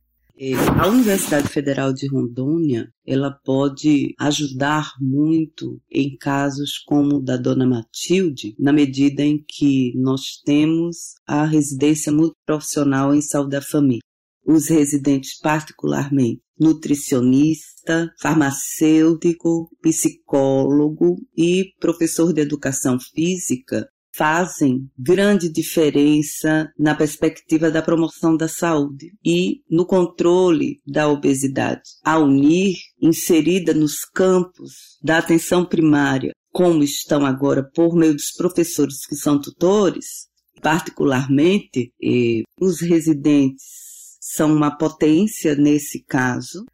A 0.80 0.88
Universidade 0.88 1.48
Federal 1.48 1.92
de 1.92 2.08
Rondônia, 2.08 2.94
ela 3.04 3.32
pode 3.32 4.14
ajudar 4.20 4.94
muito 5.02 5.82
em 5.92 6.16
casos 6.16 6.78
como 6.78 7.16
o 7.16 7.20
da 7.20 7.36
dona 7.38 7.66
Matilde, 7.66 8.56
na 8.60 8.72
medida 8.72 9.24
em 9.24 9.44
que 9.44 9.94
nós 9.96 10.40
temos 10.46 11.16
a 11.26 11.44
residência 11.44 12.12
multiprofissional 12.12 13.16
em 13.16 13.22
saúde 13.22 13.50
da 13.50 13.64
família. 13.64 14.04
Os 14.46 14.68
residentes, 14.68 15.40
particularmente, 15.40 16.44
nutricionista, 16.60 18.14
farmacêutico, 18.22 19.72
psicólogo 19.82 21.16
e 21.36 21.74
professor 21.80 22.32
de 22.32 22.42
educação 22.42 23.00
física 23.00 23.90
fazem 24.18 24.90
grande 24.98 25.48
diferença 25.48 26.72
na 26.78 26.96
perspectiva 26.96 27.70
da 27.70 27.84
promoção 27.84 28.36
da 28.36 28.48
saúde 28.48 29.14
e 29.24 29.62
no 29.70 29.86
controle 29.86 30.82
da 30.86 31.08
obesidade. 31.08 31.84
A 32.04 32.18
unir, 32.18 32.76
inserida 33.00 33.76
nos 33.76 34.04
campos 34.04 34.98
da 35.04 35.20
atenção 35.20 35.64
primária, 35.64 36.34
como 36.52 36.84
estão 36.84 37.24
agora 37.24 37.64
por 37.64 37.96
meio 37.96 38.16
dos 38.16 38.32
professores 38.32 39.06
que 39.06 39.16
são 39.16 39.40
tutores, 39.40 40.28
particularmente 40.64 41.94
eh, 42.04 42.42
os 42.60 42.82
residentes 42.82 44.18
são 44.20 44.52
uma 44.52 44.76
potência 44.76 45.56
nesse 45.56 46.04
caso. 46.04 46.66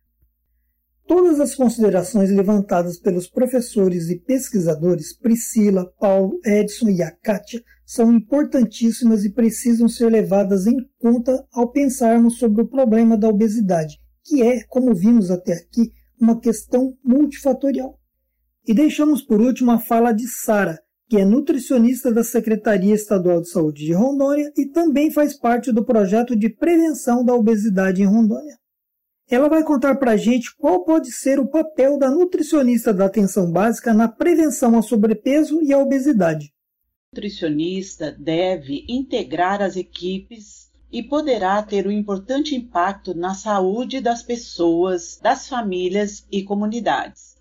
Todas 1.05 1.39
as 1.39 1.53
considerações 1.53 2.31
levantadas 2.31 2.97
pelos 2.97 3.27
professores 3.27 4.09
e 4.09 4.17
pesquisadores 4.17 5.17
Priscila, 5.17 5.85
Paulo, 5.99 6.39
Edson 6.45 6.89
e 6.89 7.03
a 7.03 7.11
Kátia 7.11 7.61
são 7.85 8.11
importantíssimas 8.13 9.25
e 9.25 9.33
precisam 9.33 9.89
ser 9.89 10.09
levadas 10.09 10.65
em 10.65 10.77
conta 10.99 11.45
ao 11.51 11.69
pensarmos 11.69 12.37
sobre 12.37 12.61
o 12.61 12.67
problema 12.67 13.17
da 13.17 13.27
obesidade, 13.27 13.99
que 14.23 14.41
é, 14.41 14.63
como 14.63 14.95
vimos 14.95 15.29
até 15.29 15.53
aqui, 15.53 15.91
uma 16.19 16.39
questão 16.39 16.97
multifatorial. 17.03 17.99
E 18.65 18.73
deixamos 18.73 19.21
por 19.21 19.41
último 19.41 19.71
a 19.71 19.79
fala 19.79 20.13
de 20.13 20.25
Sara, 20.25 20.79
que 21.09 21.17
é 21.17 21.25
nutricionista 21.25 22.11
da 22.13 22.23
Secretaria 22.23 22.95
Estadual 22.95 23.41
de 23.41 23.49
Saúde 23.49 23.85
de 23.85 23.91
Rondônia 23.91 24.51
e 24.57 24.67
também 24.67 25.11
faz 25.11 25.37
parte 25.37 25.69
do 25.71 25.83
projeto 25.83 26.33
de 26.33 26.49
prevenção 26.49 27.25
da 27.25 27.35
obesidade 27.35 28.01
em 28.01 28.05
Rondônia. 28.05 28.57
Ela 29.33 29.49
vai 29.49 29.63
contar 29.63 29.95
para 29.95 30.11
a 30.11 30.15
gente 30.15 30.55
qual 30.55 30.85
pode 30.85 31.11
ser 31.11 31.39
o 31.39 31.47
papel 31.47 31.97
da 31.97 32.07
nutricionista 32.07 32.93
da 32.93 33.05
atenção 33.05 33.51
básica 33.51 33.91
na 33.91 34.07
prevenção 34.07 34.75
ao 34.75 34.83
sobrepeso 34.83 35.59
e 35.63 35.73
à 35.73 35.79
obesidade. 35.79 36.53
O 37.11 37.15
nutricionista 37.15 38.11
deve 38.11 38.85
integrar 38.87 39.59
as 39.59 39.75
equipes 39.75 40.69
e 40.91 41.01
poderá 41.01 41.63
ter 41.63 41.87
um 41.87 41.91
importante 41.91 42.55
impacto 42.55 43.15
na 43.15 43.33
saúde 43.33 43.99
das 43.99 44.21
pessoas, 44.21 45.19
das 45.19 45.49
famílias 45.49 46.27
e 46.31 46.43
comunidades. 46.43 47.35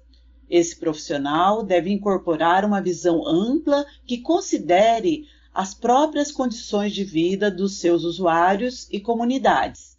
Esse 0.48 0.74
profissional 0.80 1.62
deve 1.62 1.90
incorporar 1.90 2.64
uma 2.64 2.80
visão 2.80 3.28
ampla 3.28 3.84
que 4.06 4.22
considere 4.22 5.26
as 5.52 5.74
próprias 5.74 6.32
condições 6.32 6.94
de 6.94 7.04
vida 7.04 7.50
dos 7.50 7.80
seus 7.80 8.02
usuários 8.02 8.88
e 8.90 8.98
comunidades. 8.98 9.91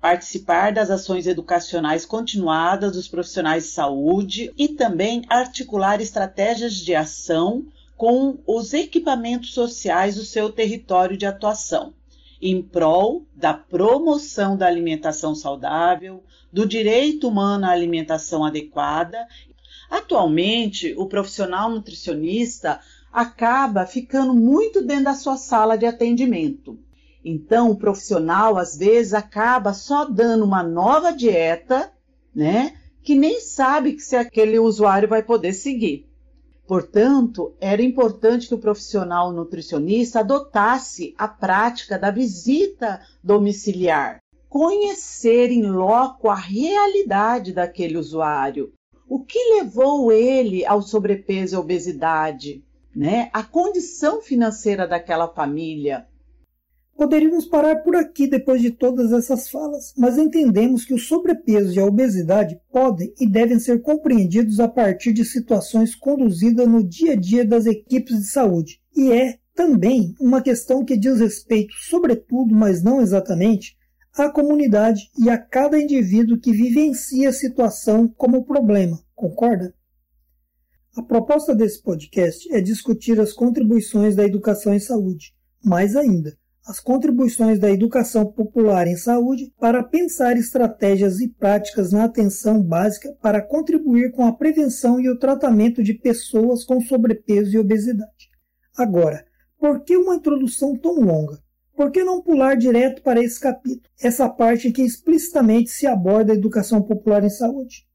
Participar 0.00 0.72
das 0.72 0.90
ações 0.90 1.26
educacionais 1.26 2.06
continuadas 2.06 2.92
dos 2.92 3.06
profissionais 3.06 3.64
de 3.64 3.70
saúde 3.70 4.52
e 4.56 4.68
também 4.68 5.22
articular 5.28 6.00
estratégias 6.00 6.74
de 6.74 6.94
ação 6.94 7.64
com 7.96 8.38
os 8.46 8.72
equipamentos 8.72 9.52
sociais 9.52 10.16
do 10.16 10.24
seu 10.24 10.50
território 10.50 11.16
de 11.16 11.26
atuação, 11.26 11.92
em 12.40 12.62
prol 12.62 13.26
da 13.36 13.52
promoção 13.52 14.56
da 14.56 14.66
alimentação 14.66 15.34
saudável, 15.34 16.24
do 16.50 16.66
direito 16.66 17.28
humano 17.28 17.66
à 17.66 17.70
alimentação 17.70 18.44
adequada 18.44 19.26
Atualmente, 19.90 20.94
o 20.96 21.06
profissional 21.06 21.68
nutricionista 21.68 22.80
acaba 23.12 23.84
ficando 23.84 24.32
muito 24.32 24.80
dentro 24.80 25.04
da 25.04 25.14
sua 25.14 25.36
sala 25.36 25.76
de 25.76 25.84
atendimento. 25.84 26.78
Então, 27.24 27.70
o 27.70 27.76
profissional 27.76 28.56
às 28.56 28.76
vezes 28.76 29.14
acaba 29.14 29.72
só 29.72 30.04
dando 30.04 30.44
uma 30.44 30.62
nova 30.62 31.12
dieta, 31.12 31.92
né, 32.34 32.76
que 33.02 33.14
nem 33.14 33.40
sabe 33.40 33.98
se 34.00 34.16
aquele 34.16 34.58
usuário 34.58 35.08
vai 35.08 35.22
poder 35.22 35.52
seguir. 35.52 36.08
Portanto, 36.66 37.54
era 37.60 37.82
importante 37.82 38.46
que 38.46 38.54
o 38.54 38.60
profissional 38.60 39.32
nutricionista 39.32 40.20
adotasse 40.20 41.14
a 41.18 41.26
prática 41.26 41.98
da 41.98 42.10
visita 42.10 43.00
domiciliar, 43.22 44.20
conhecer 44.48 45.50
em 45.50 45.62
loco 45.62 46.28
a 46.28 46.34
realidade 46.34 47.52
daquele 47.52 47.98
usuário, 47.98 48.72
o 49.10 49.18
que 49.18 49.56
levou 49.56 50.12
ele 50.12 50.64
ao 50.64 50.80
sobrepeso 50.80 51.56
e 51.56 51.58
obesidade? 51.58 52.64
Né? 52.94 53.28
A 53.32 53.42
condição 53.42 54.22
financeira 54.22 54.86
daquela 54.86 55.26
família. 55.26 56.06
Poderíamos 57.00 57.46
parar 57.46 57.76
por 57.76 57.96
aqui 57.96 58.26
depois 58.26 58.60
de 58.60 58.70
todas 58.70 59.10
essas 59.10 59.48
falas, 59.48 59.94
mas 59.96 60.18
entendemos 60.18 60.84
que 60.84 60.92
o 60.92 60.98
sobrepeso 60.98 61.72
e 61.72 61.80
a 61.80 61.86
obesidade 61.86 62.60
podem 62.70 63.10
e 63.18 63.26
devem 63.26 63.58
ser 63.58 63.80
compreendidos 63.80 64.60
a 64.60 64.68
partir 64.68 65.14
de 65.14 65.24
situações 65.24 65.94
conduzidas 65.94 66.68
no 66.68 66.86
dia 66.86 67.14
a 67.14 67.16
dia 67.16 67.42
das 67.42 67.64
equipes 67.64 68.18
de 68.18 68.26
saúde. 68.26 68.82
E 68.94 69.10
é 69.12 69.38
também 69.54 70.14
uma 70.20 70.42
questão 70.42 70.84
que 70.84 70.94
diz 70.94 71.20
respeito, 71.20 71.72
sobretudo, 71.88 72.54
mas 72.54 72.82
não 72.82 73.00
exatamente, 73.00 73.78
à 74.12 74.28
comunidade 74.28 75.10
e 75.18 75.30
a 75.30 75.38
cada 75.38 75.80
indivíduo 75.80 76.38
que 76.38 76.52
vivencia 76.52 77.30
a 77.30 77.32
situação 77.32 78.08
como 78.08 78.44
problema, 78.44 79.02
concorda? 79.14 79.74
A 80.94 81.02
proposta 81.02 81.54
desse 81.54 81.82
podcast 81.82 82.46
é 82.54 82.60
discutir 82.60 83.18
as 83.18 83.32
contribuições 83.32 84.14
da 84.14 84.26
educação 84.26 84.74
em 84.74 84.78
saúde, 84.78 85.34
mais 85.64 85.96
ainda, 85.96 86.38
as 86.70 86.78
contribuições 86.78 87.58
da 87.58 87.68
educação 87.68 88.24
popular 88.24 88.86
em 88.86 88.96
saúde 88.96 89.52
para 89.58 89.82
pensar 89.82 90.36
estratégias 90.36 91.20
e 91.20 91.28
práticas 91.28 91.90
na 91.90 92.04
atenção 92.04 92.62
básica 92.62 93.12
para 93.20 93.42
contribuir 93.42 94.12
com 94.12 94.24
a 94.24 94.32
prevenção 94.32 95.00
e 95.00 95.10
o 95.10 95.18
tratamento 95.18 95.82
de 95.82 95.94
pessoas 95.94 96.64
com 96.64 96.80
sobrepeso 96.80 97.56
e 97.56 97.58
obesidade. 97.58 98.30
Agora, 98.78 99.26
por 99.58 99.82
que 99.82 99.96
uma 99.96 100.14
introdução 100.14 100.76
tão 100.76 101.00
longa? 101.00 101.40
por 101.80 101.90
que 101.90 102.04
não 102.04 102.20
pular 102.20 102.56
direto 102.56 103.00
para 103.00 103.24
esse 103.24 103.40
capítulo? 103.40 103.88
Essa 103.98 104.28
parte 104.28 104.70
que 104.70 104.82
explicitamente 104.82 105.70
se 105.70 105.86
aborda 105.86 106.30
a 106.30 106.36
educação 106.36 106.82
popular 106.82 107.24
em 107.24 107.30
saúde. 107.30 107.86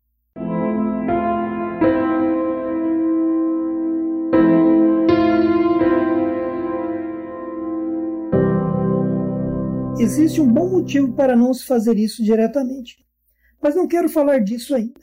Existe 10.05 10.39
um 10.39 10.53
bom 10.53 10.69
motivo 10.69 11.13
para 11.13 11.35
não 11.35 11.51
se 11.51 11.65
fazer 11.65 11.97
isso 11.97 12.23
diretamente, 12.23 13.03
mas 13.59 13.75
não 13.75 13.87
quero 13.87 14.07
falar 14.07 14.37
disso 14.37 14.75
ainda. 14.75 15.01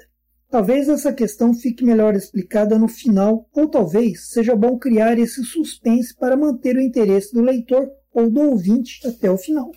Talvez 0.48 0.88
essa 0.88 1.12
questão 1.12 1.52
fique 1.52 1.84
melhor 1.84 2.14
explicada 2.14 2.78
no 2.78 2.86
final, 2.86 3.48
ou 3.52 3.68
talvez 3.68 4.28
seja 4.28 4.54
bom 4.54 4.78
criar 4.78 5.18
esse 5.18 5.42
suspense 5.42 6.14
para 6.14 6.36
manter 6.36 6.76
o 6.76 6.80
interesse 6.80 7.34
do 7.34 7.42
leitor 7.42 7.90
ou 8.14 8.30
do 8.30 8.42
ouvinte 8.42 9.04
até 9.04 9.28
o 9.28 9.36
final. 9.36 9.72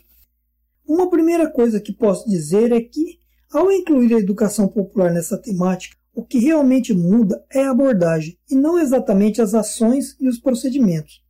Uma 0.88 1.10
primeira 1.10 1.50
coisa 1.50 1.82
que 1.82 1.92
posso 1.92 2.30
dizer 2.30 2.72
é 2.72 2.80
que, 2.80 3.18
ao 3.52 3.72
incluir 3.72 4.14
a 4.14 4.20
educação 4.20 4.68
popular 4.68 5.12
nessa 5.12 5.42
temática, 5.42 5.98
o 6.14 6.24
que 6.24 6.38
realmente 6.38 6.94
muda 6.94 7.44
é 7.52 7.64
a 7.64 7.72
abordagem 7.72 8.38
e 8.48 8.54
não 8.54 8.78
exatamente 8.78 9.42
as 9.42 9.56
ações 9.56 10.16
e 10.20 10.30
os 10.30 10.38
procedimentos. 10.38 11.25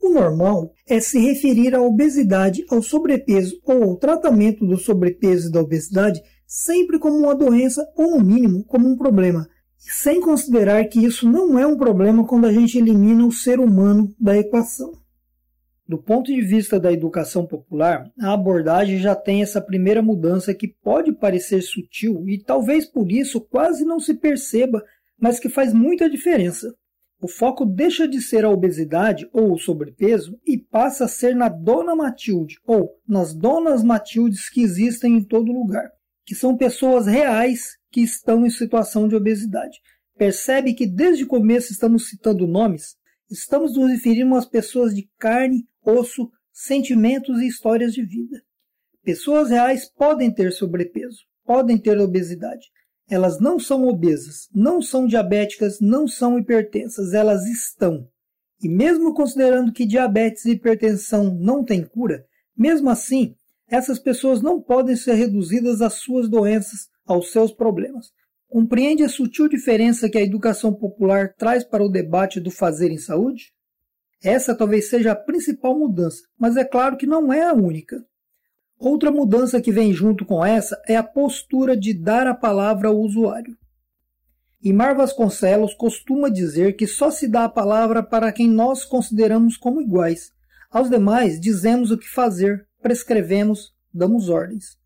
O 0.00 0.08
normal 0.08 0.72
é 0.88 0.98
se 0.98 1.18
referir 1.18 1.74
à 1.74 1.82
obesidade, 1.82 2.64
ao 2.70 2.82
sobrepeso 2.82 3.60
ou 3.64 3.82
ao 3.82 3.96
tratamento 3.96 4.66
do 4.66 4.78
sobrepeso 4.78 5.48
e 5.48 5.52
da 5.52 5.60
obesidade 5.60 6.22
sempre 6.46 6.98
como 6.98 7.16
uma 7.16 7.34
doença 7.34 7.86
ou, 7.94 8.18
no 8.18 8.24
mínimo, 8.24 8.64
como 8.64 8.88
um 8.88 8.96
problema, 8.96 9.48
sem 9.76 10.20
considerar 10.20 10.84
que 10.86 11.04
isso 11.04 11.30
não 11.30 11.58
é 11.58 11.66
um 11.66 11.76
problema 11.76 12.26
quando 12.26 12.46
a 12.46 12.52
gente 12.52 12.76
elimina 12.76 13.24
o 13.24 13.30
ser 13.30 13.60
humano 13.60 14.12
da 14.18 14.36
equação. 14.36 14.92
Do 15.86 15.98
ponto 15.98 16.32
de 16.32 16.40
vista 16.40 16.78
da 16.78 16.92
educação 16.92 17.46
popular, 17.46 18.10
a 18.20 18.32
abordagem 18.32 18.98
já 18.98 19.14
tem 19.14 19.42
essa 19.42 19.60
primeira 19.60 20.00
mudança 20.00 20.54
que 20.54 20.68
pode 20.68 21.12
parecer 21.12 21.62
sutil 21.62 22.28
e 22.28 22.38
talvez 22.38 22.86
por 22.86 23.10
isso 23.10 23.40
quase 23.40 23.84
não 23.84 24.00
se 24.00 24.14
perceba, 24.14 24.82
mas 25.18 25.38
que 25.38 25.48
faz 25.48 25.72
muita 25.72 26.08
diferença. 26.08 26.74
O 27.20 27.28
foco 27.28 27.66
deixa 27.66 28.08
de 28.08 28.20
ser 28.20 28.44
a 28.44 28.50
obesidade 28.50 29.28
ou 29.32 29.52
o 29.52 29.58
sobrepeso 29.58 30.38
e 30.46 30.56
passa 30.56 31.04
a 31.04 31.08
ser 31.08 31.36
na 31.36 31.48
Dona 31.48 31.94
Matilde 31.94 32.58
ou 32.66 32.98
nas 33.06 33.34
Donas 33.34 33.82
Matildes 33.82 34.48
que 34.48 34.62
existem 34.62 35.16
em 35.16 35.22
todo 35.22 35.52
lugar 35.52 35.90
que 36.30 36.34
são 36.36 36.56
pessoas 36.56 37.08
reais 37.08 37.76
que 37.90 38.00
estão 38.00 38.46
em 38.46 38.50
situação 38.50 39.08
de 39.08 39.16
obesidade. 39.16 39.80
Percebe 40.16 40.74
que 40.74 40.86
desde 40.86 41.24
o 41.24 41.26
começo 41.26 41.72
estamos 41.72 42.08
citando 42.08 42.46
nomes, 42.46 42.94
estamos 43.28 43.76
nos 43.76 43.90
referindo 43.90 44.36
às 44.36 44.46
pessoas 44.46 44.94
de 44.94 45.10
carne, 45.18 45.66
osso, 45.84 46.30
sentimentos 46.52 47.40
e 47.40 47.48
histórias 47.48 47.92
de 47.92 48.04
vida. 48.04 48.40
Pessoas 49.02 49.50
reais 49.50 49.90
podem 49.90 50.32
ter 50.32 50.52
sobrepeso, 50.52 51.18
podem 51.44 51.76
ter 51.76 51.98
obesidade. 51.98 52.70
Elas 53.10 53.40
não 53.40 53.58
são 53.58 53.88
obesas, 53.88 54.48
não 54.54 54.80
são 54.80 55.04
diabéticas, 55.04 55.80
não 55.80 56.06
são 56.06 56.38
hipertensas, 56.38 57.12
elas 57.12 57.44
estão. 57.44 58.08
E 58.62 58.68
mesmo 58.68 59.12
considerando 59.12 59.72
que 59.72 59.84
diabetes 59.84 60.44
e 60.44 60.52
hipertensão 60.52 61.34
não 61.34 61.64
têm 61.64 61.82
cura, 61.82 62.24
mesmo 62.56 62.88
assim, 62.88 63.34
essas 63.68 63.98
pessoas 63.98 64.40
não 64.40 64.60
podem 64.60 64.94
ser 64.94 65.14
reduzidas 65.14 65.82
às 65.82 65.94
suas 65.94 66.28
doenças, 66.28 66.88
aos 67.04 67.32
seus 67.32 67.52
problemas. 67.52 68.12
Compreende 68.48 69.02
a 69.02 69.08
sutil 69.08 69.48
diferença 69.48 70.08
que 70.08 70.18
a 70.18 70.22
educação 70.22 70.72
popular 70.72 71.34
traz 71.36 71.64
para 71.64 71.84
o 71.84 71.88
debate 71.88 72.38
do 72.38 72.50
fazer 72.50 72.92
em 72.92 72.98
saúde? 72.98 73.52
Essa 74.22 74.54
talvez 74.54 74.88
seja 74.88 75.12
a 75.12 75.16
principal 75.16 75.76
mudança, 75.76 76.22
mas 76.38 76.56
é 76.56 76.64
claro 76.64 76.96
que 76.96 77.06
não 77.06 77.32
é 77.32 77.42
a 77.42 77.54
única. 77.54 78.04
Outra 78.80 79.10
mudança 79.10 79.60
que 79.60 79.70
vem 79.70 79.92
junto 79.92 80.24
com 80.24 80.42
essa 80.42 80.80
é 80.88 80.96
a 80.96 81.02
postura 81.02 81.76
de 81.76 81.92
dar 81.92 82.26
a 82.26 82.34
palavra 82.34 82.88
ao 82.88 82.98
usuário. 82.98 83.54
Imar 84.62 84.96
Vasconcelos 84.96 85.74
costuma 85.74 86.30
dizer 86.30 86.76
que 86.76 86.86
só 86.86 87.10
se 87.10 87.28
dá 87.28 87.44
a 87.44 87.48
palavra 87.50 88.02
para 88.02 88.32
quem 88.32 88.48
nós 88.48 88.82
consideramos 88.82 89.58
como 89.58 89.82
iguais. 89.82 90.32
Aos 90.70 90.88
demais 90.88 91.38
dizemos 91.38 91.90
o 91.90 91.98
que 91.98 92.08
fazer, 92.08 92.66
prescrevemos, 92.80 93.74
damos 93.92 94.30
ordens. 94.30 94.78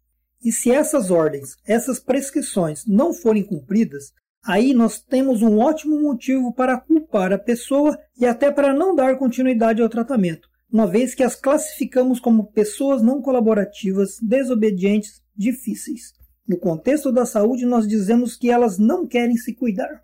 E 0.44 0.50
se 0.50 0.72
essas 0.72 1.12
ordens, 1.12 1.56
essas 1.64 2.00
prescrições 2.00 2.84
não 2.84 3.14
forem 3.14 3.44
cumpridas, 3.44 4.12
aí 4.44 4.74
nós 4.74 4.98
temos 4.98 5.40
um 5.40 5.60
ótimo 5.60 6.00
motivo 6.02 6.52
para 6.52 6.80
culpar 6.80 7.32
a 7.32 7.38
pessoa 7.38 7.96
e 8.18 8.26
até 8.26 8.50
para 8.50 8.74
não 8.74 8.92
dar 8.92 9.16
continuidade 9.18 9.80
ao 9.80 9.88
tratamento, 9.88 10.48
uma 10.70 10.86
vez 10.86 11.14
que 11.14 11.22
as 11.22 11.36
classificamos 11.36 12.18
como 12.18 12.50
pessoas 12.50 13.02
não 13.02 13.22
colaborativas, 13.22 14.18
desobedientes, 14.20 15.22
difíceis. 15.36 16.12
No 16.46 16.58
contexto 16.58 17.10
da 17.10 17.24
saúde, 17.24 17.64
nós 17.64 17.86
dizemos 17.86 18.36
que 18.36 18.50
elas 18.50 18.78
não 18.78 19.06
querem 19.06 19.36
se 19.36 19.54
cuidar. 19.54 20.02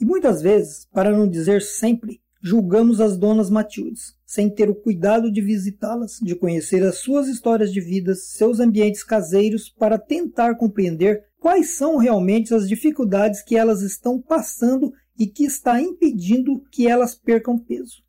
E 0.00 0.04
muitas 0.04 0.42
vezes, 0.42 0.86
para 0.92 1.12
não 1.12 1.28
dizer 1.28 1.62
sempre, 1.62 2.20
julgamos 2.42 3.00
as 3.00 3.16
donas 3.16 3.48
Matildes, 3.48 4.16
sem 4.26 4.50
ter 4.50 4.68
o 4.68 4.74
cuidado 4.74 5.30
de 5.30 5.40
visitá-las, 5.40 6.18
de 6.20 6.34
conhecer 6.34 6.82
as 6.82 6.98
suas 6.98 7.28
histórias 7.28 7.72
de 7.72 7.80
vidas, 7.80 8.30
seus 8.30 8.58
ambientes 8.58 9.04
caseiros, 9.04 9.68
para 9.68 9.96
tentar 9.96 10.56
compreender 10.56 11.22
quais 11.38 11.76
são 11.76 11.96
realmente 11.98 12.52
as 12.52 12.68
dificuldades 12.68 13.42
que 13.42 13.56
elas 13.56 13.82
estão 13.82 14.20
passando 14.20 14.92
e 15.16 15.26
que 15.26 15.44
está 15.44 15.80
impedindo 15.80 16.60
que 16.72 16.88
elas 16.88 17.14
percam 17.14 17.56
peso. 17.56 18.02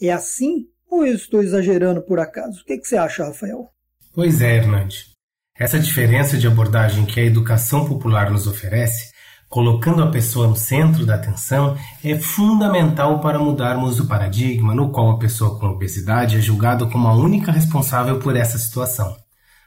É 0.00 0.12
assim 0.12 0.68
ou 0.96 1.06
eu 1.06 1.14
estou 1.14 1.42
exagerando 1.42 2.02
por 2.02 2.18
acaso? 2.18 2.60
O 2.60 2.64
que, 2.64 2.78
que 2.78 2.86
você 2.86 2.96
acha, 2.96 3.24
Rafael? 3.24 3.68
Pois 4.14 4.40
é, 4.40 4.56
Hernandes. 4.56 5.10
Essa 5.56 5.78
diferença 5.78 6.36
de 6.36 6.46
abordagem 6.46 7.04
que 7.06 7.20
a 7.20 7.24
educação 7.24 7.86
popular 7.86 8.30
nos 8.30 8.46
oferece 8.46 9.14
colocando 9.54 10.02
a 10.02 10.10
pessoa 10.10 10.48
no 10.48 10.56
centro 10.56 11.06
da 11.06 11.14
atenção, 11.14 11.76
é 12.02 12.16
fundamental 12.16 13.20
para 13.20 13.38
mudarmos 13.38 14.00
o 14.00 14.08
paradigma 14.08 14.74
no 14.74 14.90
qual 14.90 15.12
a 15.12 15.18
pessoa 15.20 15.60
com 15.60 15.66
obesidade 15.66 16.36
é 16.36 16.40
julgada 16.40 16.86
como 16.86 17.06
a 17.06 17.14
única 17.14 17.52
responsável 17.52 18.18
por 18.18 18.34
essa 18.34 18.58
situação. 18.58 19.16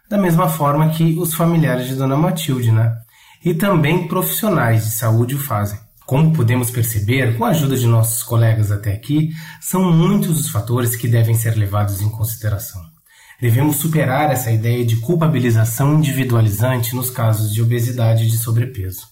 Da 0.10 0.18
mesma 0.18 0.50
forma 0.50 0.90
que 0.90 1.18
os 1.18 1.34
familiares 1.34 1.88
de 1.88 1.96
Dona 1.96 2.18
Matilde, 2.18 2.70
né? 2.70 2.98
E 3.46 3.54
também 3.54 4.10
profissionais 4.10 4.84
de 4.84 4.92
saúde 4.92 5.36
o 5.36 5.40
fazem. 5.40 5.80
Como 6.08 6.32
podemos 6.32 6.72
perceber, 6.72 7.38
com 7.38 7.44
a 7.44 7.50
ajuda 7.50 7.76
de 7.76 7.86
nossos 7.86 8.24
colegas 8.24 8.72
até 8.72 8.94
aqui, 8.94 9.32
são 9.60 9.92
muitos 9.92 10.40
os 10.40 10.50
fatores 10.50 10.96
que 10.96 11.06
devem 11.06 11.36
ser 11.36 11.58
levados 11.58 12.02
em 12.02 12.10
consideração. 12.10 12.82
Devemos 13.42 13.76
superar 13.76 14.32
essa 14.32 14.50
ideia 14.50 14.86
de 14.86 15.02
culpabilização 15.02 15.96
individualizante 15.96 16.96
nos 16.96 17.10
casos 17.10 17.54
de 17.54 17.62
obesidade 17.62 18.24
e 18.24 18.28
de 18.28 18.38
sobrepeso. 18.38 19.06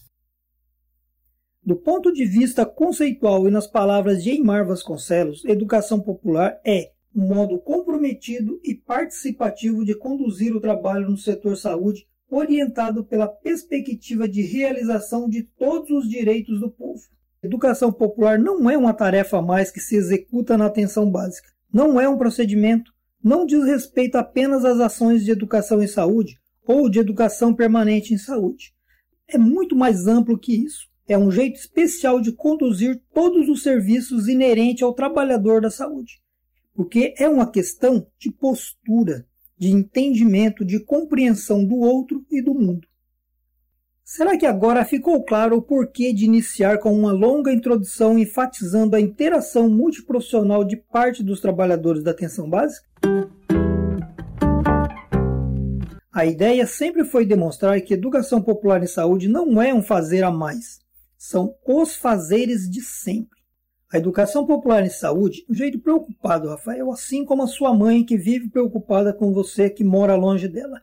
Do 1.61 1.75
ponto 1.75 2.13
de 2.13 2.25
vista 2.25 2.65
conceitual 2.65 3.45
e 3.45 3.51
nas 3.51 3.67
palavras 3.67 4.23
de 4.23 4.29
Eimar 4.29 4.65
Vasconcelos, 4.65 5.43
educação 5.43 5.99
popular 5.99 6.57
é 6.65 6.91
um 7.13 7.27
modo 7.27 7.59
comprometido 7.59 8.57
e 8.63 8.73
participativo 8.73 9.83
de 9.83 9.97
conduzir 9.97 10.55
o 10.55 10.61
trabalho 10.61 11.09
no 11.09 11.17
setor 11.17 11.57
saúde, 11.57 12.07
orientado 12.29 13.03
pela 13.03 13.27
perspectiva 13.27 14.27
de 14.27 14.41
realização 14.41 15.29
de 15.29 15.43
todos 15.43 15.89
os 15.91 16.09
direitos 16.09 16.59
do 16.59 16.69
povo. 16.69 17.01
Educação 17.43 17.91
popular 17.91 18.39
não 18.39 18.69
é 18.69 18.77
uma 18.77 18.93
tarefa 18.93 19.37
a 19.37 19.41
mais 19.41 19.69
que 19.69 19.79
se 19.79 19.95
executa 19.95 20.57
na 20.57 20.65
atenção 20.65 21.09
básica. 21.09 21.47
Não 21.71 21.99
é 21.99 22.09
um 22.09 22.17
procedimento, 22.17 22.91
não 23.23 23.45
diz 23.45 23.63
respeito 23.65 24.15
apenas 24.15 24.65
às 24.65 24.79
ações 24.79 25.23
de 25.23 25.31
educação 25.31 25.81
em 25.81 25.87
saúde 25.87 26.39
ou 26.65 26.89
de 26.89 26.99
educação 26.99 27.53
permanente 27.53 28.13
em 28.13 28.17
saúde. 28.17 28.73
É 29.27 29.37
muito 29.37 29.75
mais 29.75 30.07
amplo 30.07 30.37
que 30.37 30.55
isso 30.55 30.87
é 31.07 31.17
um 31.17 31.29
jeito 31.29 31.59
especial 31.59 32.19
de 32.19 32.31
conduzir 32.31 33.01
todos 33.13 33.47
os 33.47 33.61
serviços 33.61 34.27
inerentes 34.27 34.83
ao 34.83 34.93
trabalhador 34.93 35.61
da 35.61 35.69
saúde, 35.69 36.19
porque 36.73 37.13
é 37.17 37.29
uma 37.29 37.49
questão 37.49 38.07
de 38.17 38.31
postura, 38.31 39.27
de 39.57 39.71
entendimento, 39.71 40.65
de 40.65 40.79
compreensão 40.79 41.65
do 41.65 41.75
outro 41.75 42.25
e 42.29 42.41
do 42.41 42.53
mundo. 42.53 42.87
Será 44.03 44.37
que 44.37 44.45
agora 44.45 44.85
ficou 44.85 45.23
claro 45.23 45.57
o 45.57 45.61
porquê 45.61 46.13
de 46.13 46.25
iniciar 46.25 46.77
com 46.77 46.93
uma 46.93 47.11
longa 47.11 47.51
introdução 47.51 48.19
enfatizando 48.19 48.95
a 48.95 49.01
interação 49.01 49.67
multiprofissional 49.67 50.63
de 50.63 50.77
parte 50.77 51.23
dos 51.23 51.41
trabalhadores 51.41 52.03
da 52.03 52.11
atenção 52.11 52.47
básica? 52.47 52.87
A 56.13 56.25
ideia 56.25 56.67
sempre 56.67 57.03
foi 57.03 57.25
demonstrar 57.25 57.81
que 57.81 57.93
educação 57.93 58.41
popular 58.41 58.81
em 58.83 58.87
saúde 58.87 59.27
não 59.27 59.61
é 59.61 59.73
um 59.73 59.81
fazer 59.81 60.23
a 60.23 60.31
mais, 60.31 60.79
são 61.17 61.55
os 61.67 61.95
fazeres 61.95 62.69
de 62.69 62.81
sempre. 62.81 63.35
A 63.95 63.97
educação 63.97 64.45
popular 64.45 64.85
em 64.85 64.89
saúde, 64.89 65.45
um 65.49 65.53
jeito 65.53 65.79
preocupado, 65.79 66.49
Rafael, 66.49 66.91
assim 66.91 67.23
como 67.23 67.43
a 67.43 67.47
sua 67.47 67.73
mãe 67.73 68.03
que 68.03 68.17
vive 68.17 68.49
preocupada 68.49 69.13
com 69.13 69.31
você 69.31 69.69
que 69.69 69.85
mora 69.85 70.17
longe 70.17 70.49
dela. 70.49 70.81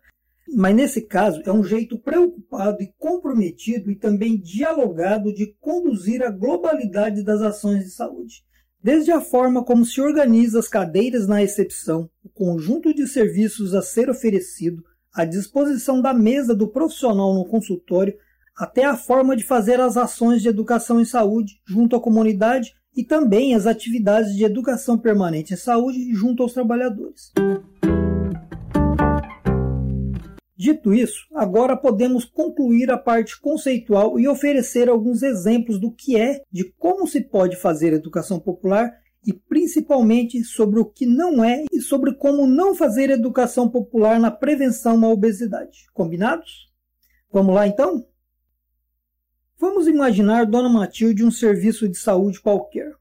Mas 0.57 0.75
nesse 0.75 1.03
caso 1.03 1.42
é 1.44 1.53
um 1.53 1.62
jeito 1.62 1.98
preocupado 1.98 2.83
e 2.83 2.90
comprometido 2.98 3.90
e 3.90 3.96
também 3.96 4.40
dialogado 4.40 5.31
de 5.31 5.55
conduzir 5.61 6.22
a 6.22 6.31
globalidade 6.31 7.22
das 7.22 7.42
ações 7.42 7.85
de 7.85 7.90
saúde. 7.90 8.42
Desde 8.83 9.12
a 9.12 9.20
forma 9.20 9.62
como 9.62 9.85
se 9.85 10.01
organiza 10.01 10.59
as 10.59 10.68
cadeiras 10.68 11.27
na 11.29 11.37
recepção, 11.37 12.09
o 12.25 12.31
conjunto 12.31 12.94
de 12.94 13.07
serviços 13.07 13.75
a 13.75 13.83
ser 13.83 14.09
oferecido, 14.09 14.83
a 15.12 15.27
disposição 15.27 16.01
da 16.01 16.14
mesa 16.14 16.55
do 16.55 16.66
profissional 16.66 17.35
no 17.35 17.44
consultório, 17.44 18.16
até 18.57 18.87
a 18.87 18.96
forma 18.96 19.37
de 19.37 19.44
fazer 19.44 19.79
as 19.81 19.98
ações 19.98 20.40
de 20.40 20.48
educação 20.48 20.98
em 20.98 21.05
saúde 21.05 21.61
junto 21.66 21.94
à 21.94 22.01
comunidade 22.01 22.72
e 22.96 23.05
também 23.05 23.55
as 23.55 23.66
atividades 23.66 24.35
de 24.35 24.44
educação 24.44 24.98
permanente 24.98 25.55
em 25.55 25.57
saúde 25.57 26.12
junto 26.14 26.42
aos 26.42 26.52
trabalhadores. 26.52 27.33
Dito 30.57 30.94
isso, 30.94 31.26
agora 31.35 31.76
podemos 31.76 32.24
concluir 32.24 32.88
a 32.90 32.96
parte 32.96 33.40
conceitual 33.40 34.16
e 34.20 34.28
oferecer 34.28 34.88
alguns 34.88 35.22
exemplos 35.22 35.81
do 35.81 35.90
que 35.90 36.16
é, 36.16 36.42
de 36.52 36.72
como 36.78 37.07
se 37.07 37.20
pode 37.20 37.57
fazer 37.57 37.92
educação 37.92 38.38
popular 38.38 38.92
e 39.26 39.33
principalmente 39.33 40.44
sobre 40.44 40.78
o 40.78 40.85
que 40.85 41.05
não 41.05 41.42
é 41.42 41.64
e 41.72 41.81
sobre 41.81 42.14
como 42.14 42.46
não 42.46 42.74
fazer 42.74 43.11
educação 43.11 43.68
popular 43.68 44.20
na 44.20 44.31
prevenção 44.31 45.05
à 45.05 45.09
obesidade. 45.09 45.87
Combinados? 45.92 46.70
Vamos 47.33 47.55
lá 47.55 47.66
então? 47.66 48.07
Vamos 49.62 49.87
imaginar 49.87 50.44
Dona 50.44 50.68
Matilde 50.68 51.25
um 51.25 51.31
serviço 51.31 51.88
de 51.88 51.96
saúde 51.96 52.40
qualquer. 52.40 52.96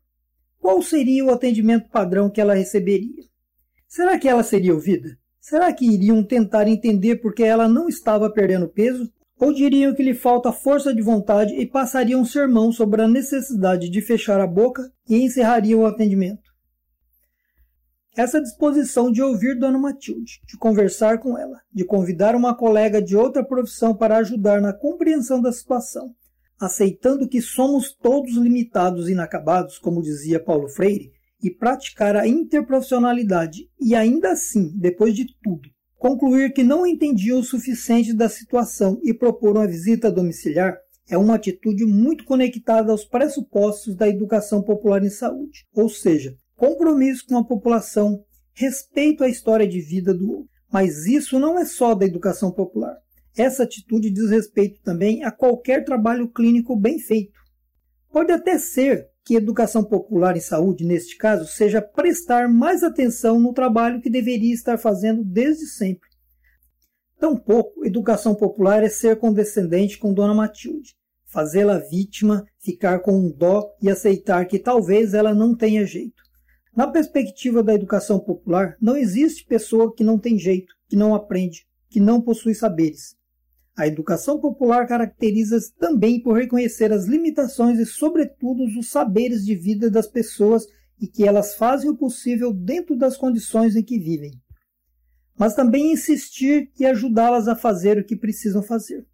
Qual 0.60 0.80
seria 0.84 1.26
o 1.26 1.32
atendimento 1.32 1.89
padrão 1.89 2.30
que 2.30 2.39
ela 2.39 2.54
receberia? 2.54 3.24
Será 3.88 4.19
que 4.19 4.30
ela 4.30 4.43
seria 4.43 4.71
ouvida? 4.71 5.17
Será 5.39 5.74
que 5.74 5.91
iriam 5.91 6.24
tentar 6.24 6.67
entender 6.67 7.15
por 7.15 7.34
que 7.34 7.41
ela 7.41 7.67
não 7.67 7.89
estava 7.89 8.30
perdendo 8.30 8.69
peso? 8.69 9.12
Ou 9.39 9.52
diriam 9.52 9.95
que 9.95 10.04
lhe 10.04 10.13
falta 10.13 10.52
força 10.52 10.93
de 10.93 11.02
vontade 11.02 11.56
e 11.56 11.65
passariam 11.65 12.21
um 12.21 12.26
sermão 12.26 12.71
sobre 12.71 13.02
a 13.02 13.08
necessidade 13.08 13.89
de 13.89 14.00
fechar 14.00 14.39
a 14.39 14.45
boca 14.45 14.88
e 15.10 15.15
encerrariam 15.15 15.80
o 15.80 15.88
atendimento? 15.88 16.52
Essa 18.15 18.39
disposição 18.39 19.12
de 19.12 19.19
ouvir 19.19 19.58
Dona 19.58 19.80
Matilde, 19.80 20.39
de 20.45 20.56
conversar 20.60 21.17
com 21.17 21.36
ela, 21.36 21.60
de 21.74 21.84
convidar 21.84 22.36
uma 22.36 22.56
colega 22.56 23.02
de 23.02 23.15
outra 23.15 23.43
profissão 23.43 23.95
para 23.95 24.17
ajudar 24.17 24.62
na 24.62 24.71
compreensão 24.71 25.41
da 25.41 25.52
situação, 25.52 26.13
aceitando 26.62 27.28
que 27.28 27.41
somos 27.41 27.91
todos 27.91 28.36
limitados 28.36 29.10
e 29.10 29.13
inacabados, 29.13 29.80
como 29.80 30.02
dizia 30.02 30.39
Paulo 30.39 30.69
Freire, 30.69 31.12
e 31.43 31.50
praticar 31.50 32.15
a 32.15 32.28
interprofissionalidade 32.28 33.67
e 33.80 33.95
ainda 33.95 34.32
assim, 34.32 34.71
depois 34.78 35.15
de 35.15 35.26
tudo, 35.41 35.67
concluir 35.97 36.54
que 36.54 36.63
não 36.63 36.86
entendiam 36.86 37.39
o 37.39 37.43
suficiente 37.43 38.13
da 38.13 38.30
situação 38.30 39.00
e 39.04 39.12
propor 39.12 39.58
uma 39.58 39.67
visita 39.67 40.12
domiciliar 40.12 40.78
é 41.10 41.17
uma 41.17 41.36
atitude 41.36 41.84
muito 41.86 42.24
conectada 42.24 42.91
aos 42.91 43.04
pressupostos 43.04 43.95
da 43.95 44.08
educação 44.08 44.62
popular 44.62 45.04
em 45.04 45.10
saúde, 45.10 45.65
ou 45.74 45.89
seja, 45.89 46.36
compromisso 46.56 47.26
com 47.28 47.38
a 47.38 47.43
população, 47.43 48.24
respeito 48.54 49.24
à 49.24 49.28
história 49.28 49.67
de 49.67 49.82
vida 49.82 50.13
do 50.13 50.32
outro. 50.32 50.52
Mas 50.71 51.06
isso 51.06 51.38
não 51.38 51.60
é 51.60 51.65
só 51.65 51.93
da 51.93 52.06
educação 52.06 52.52
popular. 52.52 52.95
Essa 53.36 53.63
atitude 53.63 54.10
diz 54.10 54.30
respeito 54.30 54.82
também 54.82 55.24
a 55.24 55.32
qualquer 55.32 55.86
trabalho 55.86 56.28
clínico 56.28 56.76
bem 56.76 57.00
feito. 57.00 57.39
Pode 58.12 58.32
até 58.32 58.58
ser 58.58 59.10
que 59.24 59.36
educação 59.36 59.84
popular 59.84 60.36
em 60.36 60.41
saúde, 60.41 60.84
neste 60.84 61.15
caso, 61.15 61.46
seja 61.46 61.82
prestar 61.82 62.50
mais 62.50 62.84
atenção 62.84 63.39
no 63.39 63.54
trabalho 63.54 64.02
que 64.02 64.10
deveria 64.10 64.54
estar 64.54 64.78
fazendo 64.78 65.24
desde 65.24 65.67
sempre. 65.67 66.10
Tampouco 67.20 67.86
educação 67.86 68.34
popular 68.34 68.84
é 68.84 68.89
ser 68.89 69.17
condescendente 69.17 69.98
com 69.98 70.13
Dona 70.13 70.34
Matilde, 70.34 70.96
fazê-la 71.26 71.78
vítima, 71.78 72.44
ficar 72.60 73.00
com 73.00 73.13
um 73.13 73.32
dó 73.32 73.70
e 73.82 73.89
aceitar 73.89 74.46
que 74.46 74.60
talvez 74.60 75.13
ela 75.13 75.34
não 75.34 75.56
tenha 75.56 75.86
jeito. 75.86 76.22
Na 76.76 76.88
perspectiva 76.88 77.62
da 77.62 77.74
educação 77.74 78.20
popular, 78.20 78.76
não 78.82 78.98
existe 78.98 79.46
pessoa 79.46 79.94
que 79.94 80.04
não 80.04 80.17
tem 80.17 80.38
jeito, 80.38 80.74
que 80.89 80.96
não 80.96 81.13
aprende, 81.13 81.67
que 81.89 82.00
não 82.00 82.22
possui 82.22 82.56
saberes. 82.56 83.15
A 83.75 83.88
educação 83.88 84.39
popular 84.39 84.86
caracteriza-se 84.86 85.73
também 85.75 86.21
por 86.21 86.38
reconhecer 86.38 86.91
as 86.91 87.05
limitações 87.05 87.79
e, 87.79 87.86
sobretudo, 87.86 88.63
os 88.63 88.89
saberes 88.89 89.45
de 89.45 89.55
vida 89.55 89.89
das 89.89 90.07
pessoas 90.07 90.65
e 90.99 91.07
que 91.07 91.27
elas 91.27 91.55
fazem 91.55 91.89
o 91.89 91.97
possível 91.97 92.53
dentro 92.53 92.95
das 92.97 93.17
condições 93.17 93.75
em 93.75 93.84
que 93.84 93.97
vivem. 93.97 94.34
Mas 95.38 95.55
também 95.55 95.93
insistir 95.93 96.71
e 96.79 96.86
ajudá-las 96.86 97.47
a 97.47 97.55
fazer 97.55 97.97
o 97.97 98.03
que 98.03 98.15
precisam 98.15 98.62
fazer. 98.62 99.07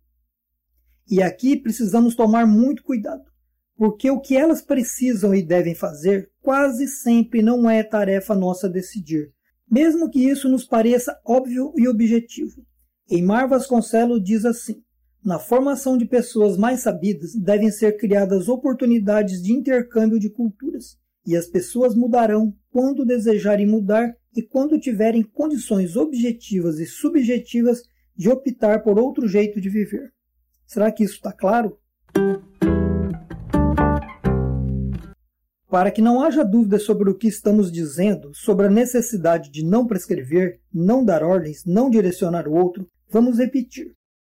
E 1.09 1.21
aqui 1.21 1.55
precisamos 1.55 2.15
tomar 2.15 2.45
muito 2.45 2.83
cuidado, 2.83 3.23
porque 3.77 4.09
o 4.11 4.19
que 4.19 4.35
elas 4.35 4.61
precisam 4.61 5.33
e 5.33 5.41
devem 5.41 5.73
fazer 5.73 6.29
quase 6.41 6.87
sempre 6.87 7.41
não 7.41 7.69
é 7.69 7.81
tarefa 7.83 8.35
nossa 8.35 8.67
decidir, 8.67 9.31
mesmo 9.69 10.09
que 10.09 10.27
isso 10.27 10.49
nos 10.49 10.65
pareça 10.65 11.17
óbvio 11.23 11.73
e 11.77 11.87
objetivo. 11.87 12.65
Eimar 13.09 13.47
Vasconcelos 13.47 14.21
diz 14.21 14.43
assim: 14.43 14.83
Na 15.23 15.39
formação 15.39 15.97
de 15.97 16.05
pessoas 16.05 16.57
mais 16.57 16.81
sabidas 16.81 17.33
devem 17.35 17.71
ser 17.71 17.95
criadas 17.95 18.49
oportunidades 18.49 19.41
de 19.41 19.53
intercâmbio 19.53 20.19
de 20.19 20.29
culturas, 20.29 20.97
e 21.25 21.33
as 21.33 21.47
pessoas 21.47 21.95
mudarão 21.95 22.53
quando 22.69 23.05
desejarem 23.05 23.65
mudar 23.65 24.13
e 24.35 24.41
quando 24.41 24.77
tiverem 24.77 25.23
condições 25.23 25.95
objetivas 25.95 26.79
e 26.79 26.85
subjetivas 26.85 27.81
de 28.13 28.29
optar 28.29 28.83
por 28.83 28.99
outro 28.99 29.25
jeito 29.25 29.61
de 29.61 29.69
viver. 29.69 30.11
Será 30.65 30.91
que 30.91 31.03
isso 31.05 31.15
está 31.15 31.31
claro? 31.31 31.77
Para 35.69 35.91
que 35.91 36.01
não 36.01 36.21
haja 36.21 36.43
dúvida 36.43 36.77
sobre 36.77 37.09
o 37.09 37.15
que 37.15 37.27
estamos 37.27 37.71
dizendo, 37.71 38.31
sobre 38.33 38.65
a 38.67 38.69
necessidade 38.69 39.49
de 39.49 39.63
não 39.63 39.87
prescrever, 39.87 40.59
não 40.73 41.05
dar 41.05 41.23
ordens, 41.23 41.63
não 41.65 41.89
direcionar 41.89 42.47
o 42.47 42.53
outro, 42.53 42.89
Vamos 43.09 43.39
repetir. 43.39 43.95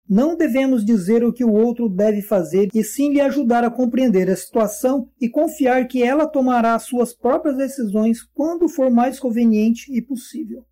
Não 0.10 0.36
devemos 0.36 0.84
dizer 0.84 1.24
o 1.24 1.32
que 1.32 1.46
o 1.46 1.54
outro 1.54 1.88
deve 1.88 2.22
fazer, 2.22 2.70
e 2.74 2.84
sim 2.84 3.14
lhe 3.14 3.22
ajudar 3.22 3.64
a 3.64 3.72
compreender 3.72 4.30
a 4.30 4.36
situação 4.36 5.10
e 5.20 5.30
confiar 5.30 5.88
que 5.88 6.04
ela 6.04 6.28
tomará 6.28 6.78
suas 6.80 7.14
próprias 7.14 7.56
decisões 7.56 8.22
quando 8.22 8.68
for 8.68 8.90
mais 8.90 9.20
conveniente 9.20 9.90
e 9.96 10.02
possível. 10.02 10.66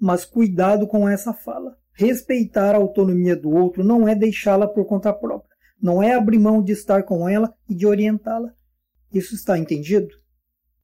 Mas 0.00 0.24
cuidado 0.24 0.88
com 0.88 1.08
essa 1.08 1.32
fala. 1.32 1.76
Respeitar 1.92 2.74
a 2.74 2.78
autonomia 2.78 3.36
do 3.36 3.50
outro 3.50 3.84
não 3.84 4.08
é 4.08 4.14
deixá-la 4.14 4.66
por 4.66 4.84
conta 4.86 5.12
própria, 5.12 5.54
não 5.80 6.02
é 6.02 6.12
abrir 6.12 6.40
mão 6.40 6.60
de 6.60 6.72
estar 6.72 7.04
com 7.04 7.28
ela 7.28 7.54
e 7.68 7.74
de 7.74 7.86
orientá-la. 7.86 8.52
Isso 9.12 9.36
está 9.36 9.56
entendido? 9.56 10.08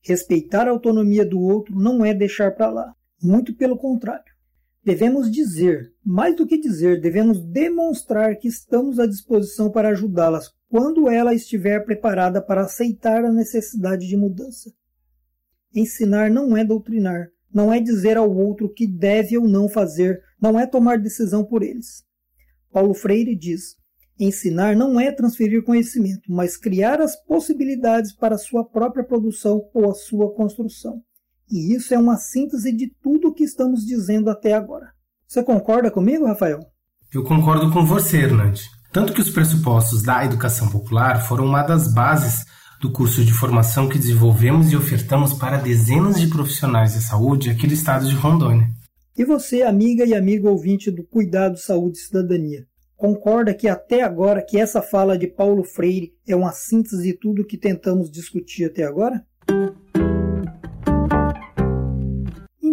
Respeitar 0.03 0.69
a 0.69 0.71
autonomia 0.71 1.27
do 1.27 1.41
outro 1.41 1.75
não 1.75 2.05
é 2.05 2.15
deixar 2.15 2.55
para 2.55 2.71
lá, 2.71 2.95
muito 3.21 3.53
pelo 3.57 3.77
contrário. 3.77 4.30
Devemos 4.83 5.31
dizer, 5.31 5.93
mais 6.03 6.35
do 6.35 6.47
que 6.47 6.59
dizer, 6.59 7.01
devemos 7.01 7.39
demonstrar 7.45 8.37
que 8.37 8.49
estamos 8.49 8.99
à 8.99 9.07
disposição 9.07 9.71
para 9.71 9.91
ajudá-las 9.91 10.51
quando 10.71 11.09
ela 11.09 11.35
estiver 11.35 11.85
preparada 11.85 12.41
para 12.41 12.63
aceitar 12.63 13.25
a 13.25 13.33
necessidade 13.33 14.07
de 14.07 14.17
mudança. 14.17 14.73
Ensinar 15.75 16.31
não 16.31 16.57
é 16.57 16.65
doutrinar, 16.65 17.29
não 17.53 17.73
é 17.73 17.79
dizer 17.79 18.17
ao 18.17 18.35
outro 18.35 18.67
o 18.67 18.73
que 18.73 18.87
deve 18.87 19.37
ou 19.37 19.47
não 19.47 19.69
fazer, 19.69 20.23
não 20.41 20.59
é 20.59 20.67
tomar 20.67 20.99
decisão 20.99 21.45
por 21.45 21.63
eles. 21.63 22.03
Paulo 22.73 22.95
Freire 22.95 23.37
diz: 23.37 23.77
ensinar 24.19 24.75
não 24.75 24.99
é 24.99 25.13
transferir 25.13 25.63
conhecimento, 25.63 26.23
mas 26.33 26.57
criar 26.57 27.01
as 27.01 27.17
possibilidades 27.25 28.13
para 28.13 28.37
a 28.37 28.39
sua 28.39 28.65
própria 28.65 29.05
produção 29.05 29.69
ou 29.75 29.91
a 29.91 29.95
sua 29.95 30.33
construção. 30.33 31.03
E 31.51 31.75
isso 31.75 31.93
é 31.93 31.99
uma 31.99 32.17
síntese 32.17 32.73
de 32.73 32.93
tudo 33.03 33.29
o 33.29 33.35
que 33.35 33.43
estamos 33.43 33.85
dizendo 33.85 34.31
até 34.31 34.53
agora. 34.53 34.93
Você 35.27 35.43
concorda 35.43 35.91
comigo, 35.91 36.27
Rafael? 36.27 36.61
Eu 37.13 37.25
concordo 37.25 37.73
com 37.73 37.85
você, 37.85 38.19
Hernandes. 38.19 38.69
Tanto 38.93 39.13
que 39.13 39.21
os 39.21 39.31
pressupostos 39.31 40.03
da 40.03 40.25
educação 40.25 40.69
popular 40.69 41.27
foram 41.27 41.47
uma 41.47 41.63
das 41.63 41.93
bases 41.93 42.45
do 42.81 42.91
curso 42.91 43.25
de 43.25 43.33
formação 43.33 43.89
que 43.89 43.99
desenvolvemos 43.99 44.73
e 44.73 44.77
ofertamos 44.77 45.35
para 45.35 45.59
dezenas 45.59 46.21
de 46.21 46.29
profissionais 46.29 46.95
de 46.95 47.03
saúde 47.03 47.51
aqui 47.51 47.67
do 47.67 47.75
estado 47.75 48.09
de 48.09 48.15
Rondônia. 48.15 48.69
E 49.17 49.25
você, 49.25 49.63
amiga 49.63 50.05
e 50.05 50.15
amigo 50.15 50.49
ouvinte 50.49 50.91
do 50.91 51.05
Cuidado, 51.05 51.59
Saúde 51.59 51.99
e 51.99 52.01
Cidadania, 52.01 52.65
concorda 52.97 53.53
que 53.53 53.69
até 53.69 54.03
agora 54.03 54.43
que 54.43 54.59
essa 54.59 54.81
fala 54.81 55.19
de 55.19 55.27
Paulo 55.27 55.63
Freire 55.63 56.13
é 56.27 56.35
uma 56.35 56.53
síntese 56.53 57.03
de 57.03 57.13
tudo 57.13 57.45
que 57.45 57.59
tentamos 57.59 58.11
discutir 58.11 58.65
até 58.65 58.85
agora? 58.85 59.25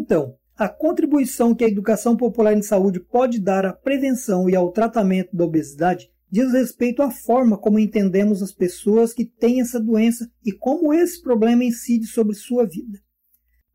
Então, 0.08 0.38
a 0.58 0.70
contribuição 0.70 1.54
que 1.54 1.66
a 1.66 1.68
educação 1.68 2.16
popular 2.16 2.56
em 2.56 2.62
saúde 2.62 2.98
pode 2.98 3.42
dar 3.42 3.66
à 3.66 3.74
prevenção 3.74 4.50
e 4.50 4.56
ao 4.56 4.72
tratamento 4.72 5.36
da 5.36 5.44
obesidade 5.44 6.10
diz 6.32 6.54
respeito 6.54 7.02
à 7.02 7.12
forma 7.12 7.58
como 7.58 7.78
entendemos 7.78 8.42
as 8.42 8.54
pessoas 8.54 9.14
que 9.14 9.26
têm 9.26 9.60
essa 9.60 9.82
doença 9.82 10.32
e 10.46 10.54
como 10.54 10.94
esse 10.94 11.22
problema 11.22 11.66
incide 11.66 12.08
sobre 12.08 12.36
sua 12.36 12.66
vida. 12.66 12.98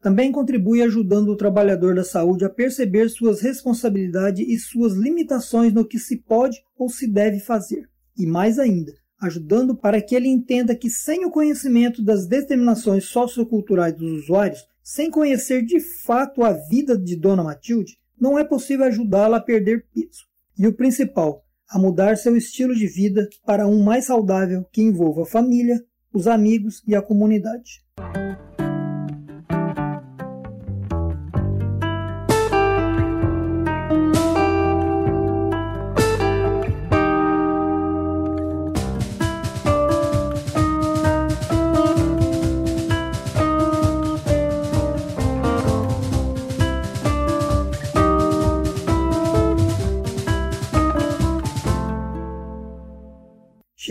Também 0.00 0.32
contribui 0.32 0.80
ajudando 0.80 1.28
o 1.28 1.36
trabalhador 1.36 1.94
da 1.94 2.02
saúde 2.02 2.46
a 2.46 2.50
perceber 2.50 3.10
suas 3.10 3.42
responsabilidades 3.42 4.48
e 4.48 4.58
suas 4.58 4.94
limitações 4.94 5.70
no 5.74 5.86
que 5.86 5.98
se 5.98 6.16
pode 6.16 6.56
ou 6.78 6.88
se 6.88 7.06
deve 7.06 7.40
fazer. 7.40 7.90
E 8.16 8.24
mais 8.24 8.58
ainda, 8.58 8.94
ajudando 9.20 9.76
para 9.76 10.00
que 10.00 10.14
ele 10.14 10.28
entenda 10.28 10.74
que 10.74 10.88
sem 10.88 11.26
o 11.26 11.30
conhecimento 11.30 12.02
das 12.02 12.26
determinações 12.26 13.04
socioculturais 13.04 13.94
dos 13.94 14.22
usuários, 14.22 14.71
sem 14.82 15.10
conhecer 15.10 15.62
de 15.64 15.80
fato 15.80 16.42
a 16.42 16.52
vida 16.52 16.96
de 16.98 17.16
Dona 17.16 17.44
Matilde, 17.44 17.98
não 18.20 18.38
é 18.38 18.44
possível 18.44 18.86
ajudá-la 18.86 19.38
a 19.38 19.42
perder 19.42 19.86
peso. 19.92 20.26
E 20.58 20.66
o 20.66 20.72
principal, 20.72 21.44
a 21.68 21.78
mudar 21.78 22.16
seu 22.16 22.36
estilo 22.36 22.74
de 22.74 22.86
vida 22.86 23.28
para 23.44 23.66
um 23.66 23.82
mais 23.82 24.06
saudável 24.06 24.64
que 24.72 24.82
envolva 24.82 25.22
a 25.22 25.26
família, 25.26 25.82
os 26.12 26.26
amigos 26.26 26.82
e 26.86 26.94
a 26.94 27.02
comunidade. 27.02 27.82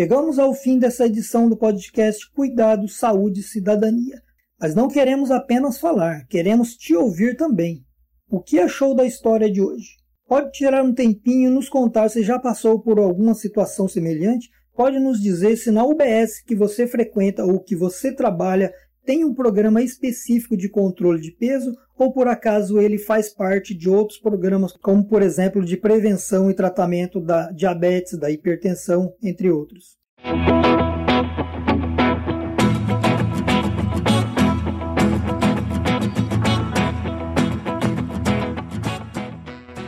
Chegamos 0.01 0.39
ao 0.39 0.51
fim 0.51 0.79
dessa 0.79 1.05
edição 1.05 1.47
do 1.47 1.55
podcast 1.55 2.27
Cuidado, 2.31 2.87
Saúde 2.87 3.41
e 3.41 3.43
Cidadania. 3.43 4.19
Mas 4.59 4.73
não 4.73 4.87
queremos 4.87 5.29
apenas 5.29 5.77
falar, 5.77 6.25
queremos 6.25 6.75
te 6.75 6.95
ouvir 6.95 7.37
também. 7.37 7.85
O 8.27 8.41
que 8.41 8.59
achou 8.59 8.95
da 8.95 9.05
história 9.05 9.47
de 9.47 9.61
hoje? 9.61 9.89
Pode 10.27 10.53
tirar 10.53 10.83
um 10.83 10.91
tempinho 10.91 11.51
e 11.51 11.53
nos 11.53 11.69
contar 11.69 12.09
se 12.09 12.23
já 12.23 12.39
passou 12.39 12.81
por 12.81 12.97
alguma 12.97 13.35
situação 13.35 13.87
semelhante? 13.87 14.49
Pode 14.73 14.97
nos 14.97 15.21
dizer 15.21 15.55
se 15.55 15.69
na 15.69 15.85
UBS 15.85 16.41
que 16.43 16.55
você 16.55 16.87
frequenta 16.87 17.45
ou 17.45 17.59
que 17.59 17.75
você 17.75 18.11
trabalha 18.11 18.73
tem 19.05 19.25
um 19.25 19.33
programa 19.33 19.81
específico 19.81 20.55
de 20.55 20.69
controle 20.69 21.19
de 21.19 21.31
peso 21.31 21.75
ou 21.97 22.11
por 22.11 22.27
acaso 22.27 22.79
ele 22.79 22.97
faz 22.97 23.29
parte 23.29 23.73
de 23.73 23.89
outros 23.89 24.19
programas, 24.19 24.73
como 24.73 25.03
por 25.03 25.21
exemplo 25.21 25.63
de 25.63 25.77
prevenção 25.77 26.49
e 26.49 26.53
tratamento 26.53 27.19
da 27.19 27.51
diabetes, 27.51 28.17
da 28.17 28.29
hipertensão, 28.29 29.13
entre 29.21 29.51
outros. 29.51 29.97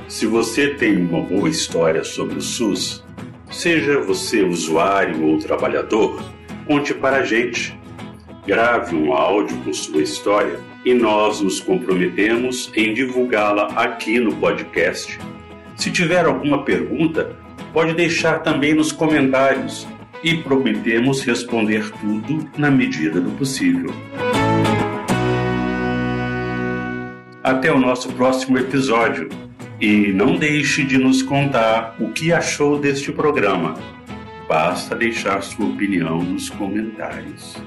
Se 0.07 0.27
você 0.27 0.75
tem 0.75 0.97
uma 0.97 1.21
boa 1.21 1.49
história 1.49 2.03
sobre 2.03 2.37
o 2.37 2.41
SUS, 2.41 3.03
seja 3.51 3.99
você 4.01 4.43
usuário 4.43 5.25
ou 5.25 5.37
trabalhador, 5.39 6.21
conte 6.67 6.93
para 6.93 7.17
a 7.17 7.23
gente 7.23 7.77
grave 8.45 8.95
um 8.95 9.13
áudio 9.13 9.57
com 9.57 9.73
sua 9.73 10.01
história 10.01 10.59
e 10.85 10.93
nós 10.93 11.41
nos 11.41 11.59
comprometemos 11.59 12.71
em 12.75 12.93
divulgá-la 12.93 13.67
aqui 13.75 14.19
no 14.19 14.35
podcast. 14.35 15.17
Se 15.75 15.91
tiver 15.91 16.25
alguma 16.25 16.63
pergunta, 16.63 17.35
pode 17.71 17.93
deixar 17.93 18.39
também 18.39 18.73
nos 18.73 18.91
comentários 18.91 19.87
e 20.23 20.37
prometemos 20.37 21.21
responder 21.23 21.89
tudo 21.99 22.49
na 22.57 22.69
medida 22.69 23.19
do 23.19 23.31
possível. 23.31 23.93
Até 27.43 27.71
o 27.71 27.79
nosso 27.79 28.11
próximo 28.13 28.57
episódio 28.57 29.29
e 29.81 30.13
não 30.13 30.37
deixe 30.37 30.83
de 30.83 30.97
nos 30.97 31.21
contar 31.21 31.95
o 31.99 32.09
que 32.09 32.31
achou 32.31 32.79
deste 32.79 33.11
programa. 33.11 33.75
Basta 34.47 34.95
deixar 34.95 35.41
sua 35.41 35.65
opinião 35.65 36.21
nos 36.23 36.49
comentários. 36.49 37.57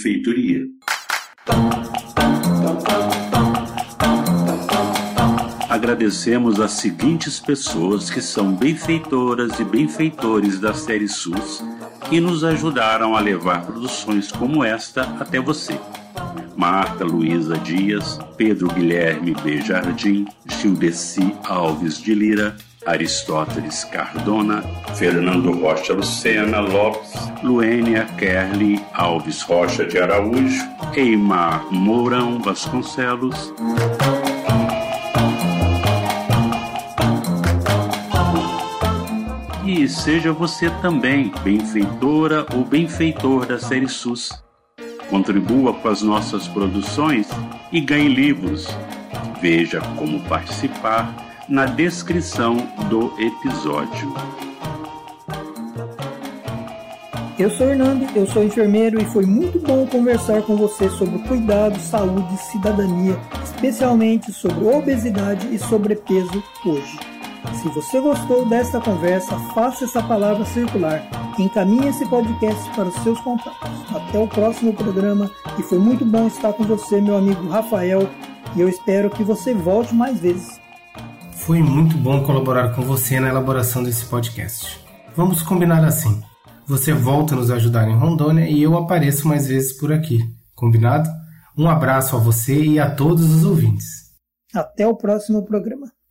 Benfeitoria. 0.00 0.66
Agradecemos 5.68 6.58
as 6.58 6.72
seguintes 6.72 7.38
pessoas 7.38 8.10
que 8.10 8.20
são 8.20 8.54
benfeitoras 8.54 9.60
e 9.60 9.64
benfeitores 9.64 10.58
da 10.58 10.72
série 10.72 11.08
SUS 11.08 11.62
e 12.10 12.18
nos 12.18 12.42
ajudaram 12.44 13.14
a 13.14 13.20
levar 13.20 13.64
produções 13.66 14.32
como 14.32 14.64
esta 14.64 15.02
até 15.20 15.38
você. 15.38 15.78
Marta 16.56 17.04
Luiza 17.04 17.56
Dias, 17.58 18.18
Pedro 18.36 18.68
Guilherme 18.68 19.34
B. 19.42 19.60
Jardim, 19.60 20.26
Gildeci 20.46 21.34
Alves 21.44 22.00
de 22.00 22.14
Lira, 22.14 22.56
Aristóteles 22.86 23.84
Cardona, 23.84 24.62
Fernando 24.94 25.52
Rocha 25.52 25.92
Lucena 25.92 26.60
Lopes, 26.60 27.12
Luênia 27.42 28.06
Kerli 28.18 28.82
Alves 28.94 29.42
Rocha 29.42 29.84
de 29.84 29.98
Araújo, 29.98 30.66
Eimar 30.96 31.70
Mourão 31.70 32.40
Vasconcelos. 32.40 33.52
E 39.66 39.86
seja 39.86 40.32
você 40.32 40.70
também 40.80 41.30
benfeitora 41.44 42.46
ou 42.54 42.64
benfeitor 42.64 43.44
da 43.44 43.58
série 43.58 43.88
SUS. 43.88 44.42
Contribua 45.10 45.74
com 45.74 45.88
as 45.88 46.00
nossas 46.00 46.48
produções 46.48 47.28
e 47.70 47.78
ganhe 47.80 48.08
livros. 48.08 48.66
Veja 49.40 49.80
como 49.96 50.20
participar 50.24 51.29
na 51.50 51.66
descrição 51.66 52.56
do 52.88 53.12
episódio. 53.20 54.14
Eu 57.36 57.50
sou 57.50 57.68
Hernando, 57.68 58.06
eu 58.14 58.24
sou 58.28 58.44
enfermeiro 58.44 59.02
e 59.02 59.04
foi 59.06 59.26
muito 59.26 59.58
bom 59.58 59.84
conversar 59.84 60.42
com 60.42 60.56
você 60.56 60.88
sobre 60.90 61.18
cuidado, 61.26 61.76
saúde 61.80 62.32
e 62.34 62.52
cidadania, 62.52 63.18
especialmente 63.42 64.32
sobre 64.32 64.64
obesidade 64.64 65.52
e 65.52 65.58
sobrepeso 65.58 66.40
hoje. 66.64 67.00
Se 67.60 67.68
você 67.70 67.98
gostou 67.98 68.46
desta 68.48 68.80
conversa, 68.80 69.36
faça 69.52 69.86
essa 69.86 70.02
palavra 70.02 70.44
circular. 70.44 71.02
Encaminhe 71.36 71.88
esse 71.88 72.06
podcast 72.08 72.70
para 72.76 72.90
os 72.90 72.94
seus 73.02 73.18
contatos. 73.20 73.70
Até 73.92 74.20
o 74.20 74.28
próximo 74.28 74.72
programa 74.72 75.28
e 75.58 75.62
foi 75.64 75.78
muito 75.78 76.04
bom 76.04 76.28
estar 76.28 76.52
com 76.52 76.62
você, 76.62 77.00
meu 77.00 77.16
amigo 77.16 77.48
Rafael, 77.48 78.08
e 78.54 78.60
eu 78.60 78.68
espero 78.68 79.10
que 79.10 79.24
você 79.24 79.52
volte 79.52 79.92
mais 79.94 80.20
vezes. 80.20 80.59
Foi 81.40 81.62
muito 81.62 81.96
bom 81.96 82.22
colaborar 82.22 82.74
com 82.74 82.82
você 82.82 83.18
na 83.18 83.28
elaboração 83.28 83.82
desse 83.82 84.04
podcast. 84.04 84.78
Vamos 85.16 85.42
combinar 85.42 85.82
assim. 85.84 86.22
Você 86.66 86.92
volta 86.92 87.34
a 87.34 87.36
nos 87.36 87.50
ajudar 87.50 87.88
em 87.88 87.96
Rondônia 87.96 88.48
e 88.48 88.62
eu 88.62 88.76
apareço 88.76 89.26
mais 89.26 89.48
vezes 89.48 89.72
por 89.72 89.90
aqui. 89.90 90.20
Combinado? 90.54 91.08
Um 91.56 91.68
abraço 91.68 92.14
a 92.14 92.18
você 92.18 92.62
e 92.62 92.78
a 92.78 92.94
todos 92.94 93.34
os 93.34 93.44
ouvintes. 93.44 93.86
Até 94.54 94.86
o 94.86 94.94
próximo 94.94 95.44
programa. 95.44 95.90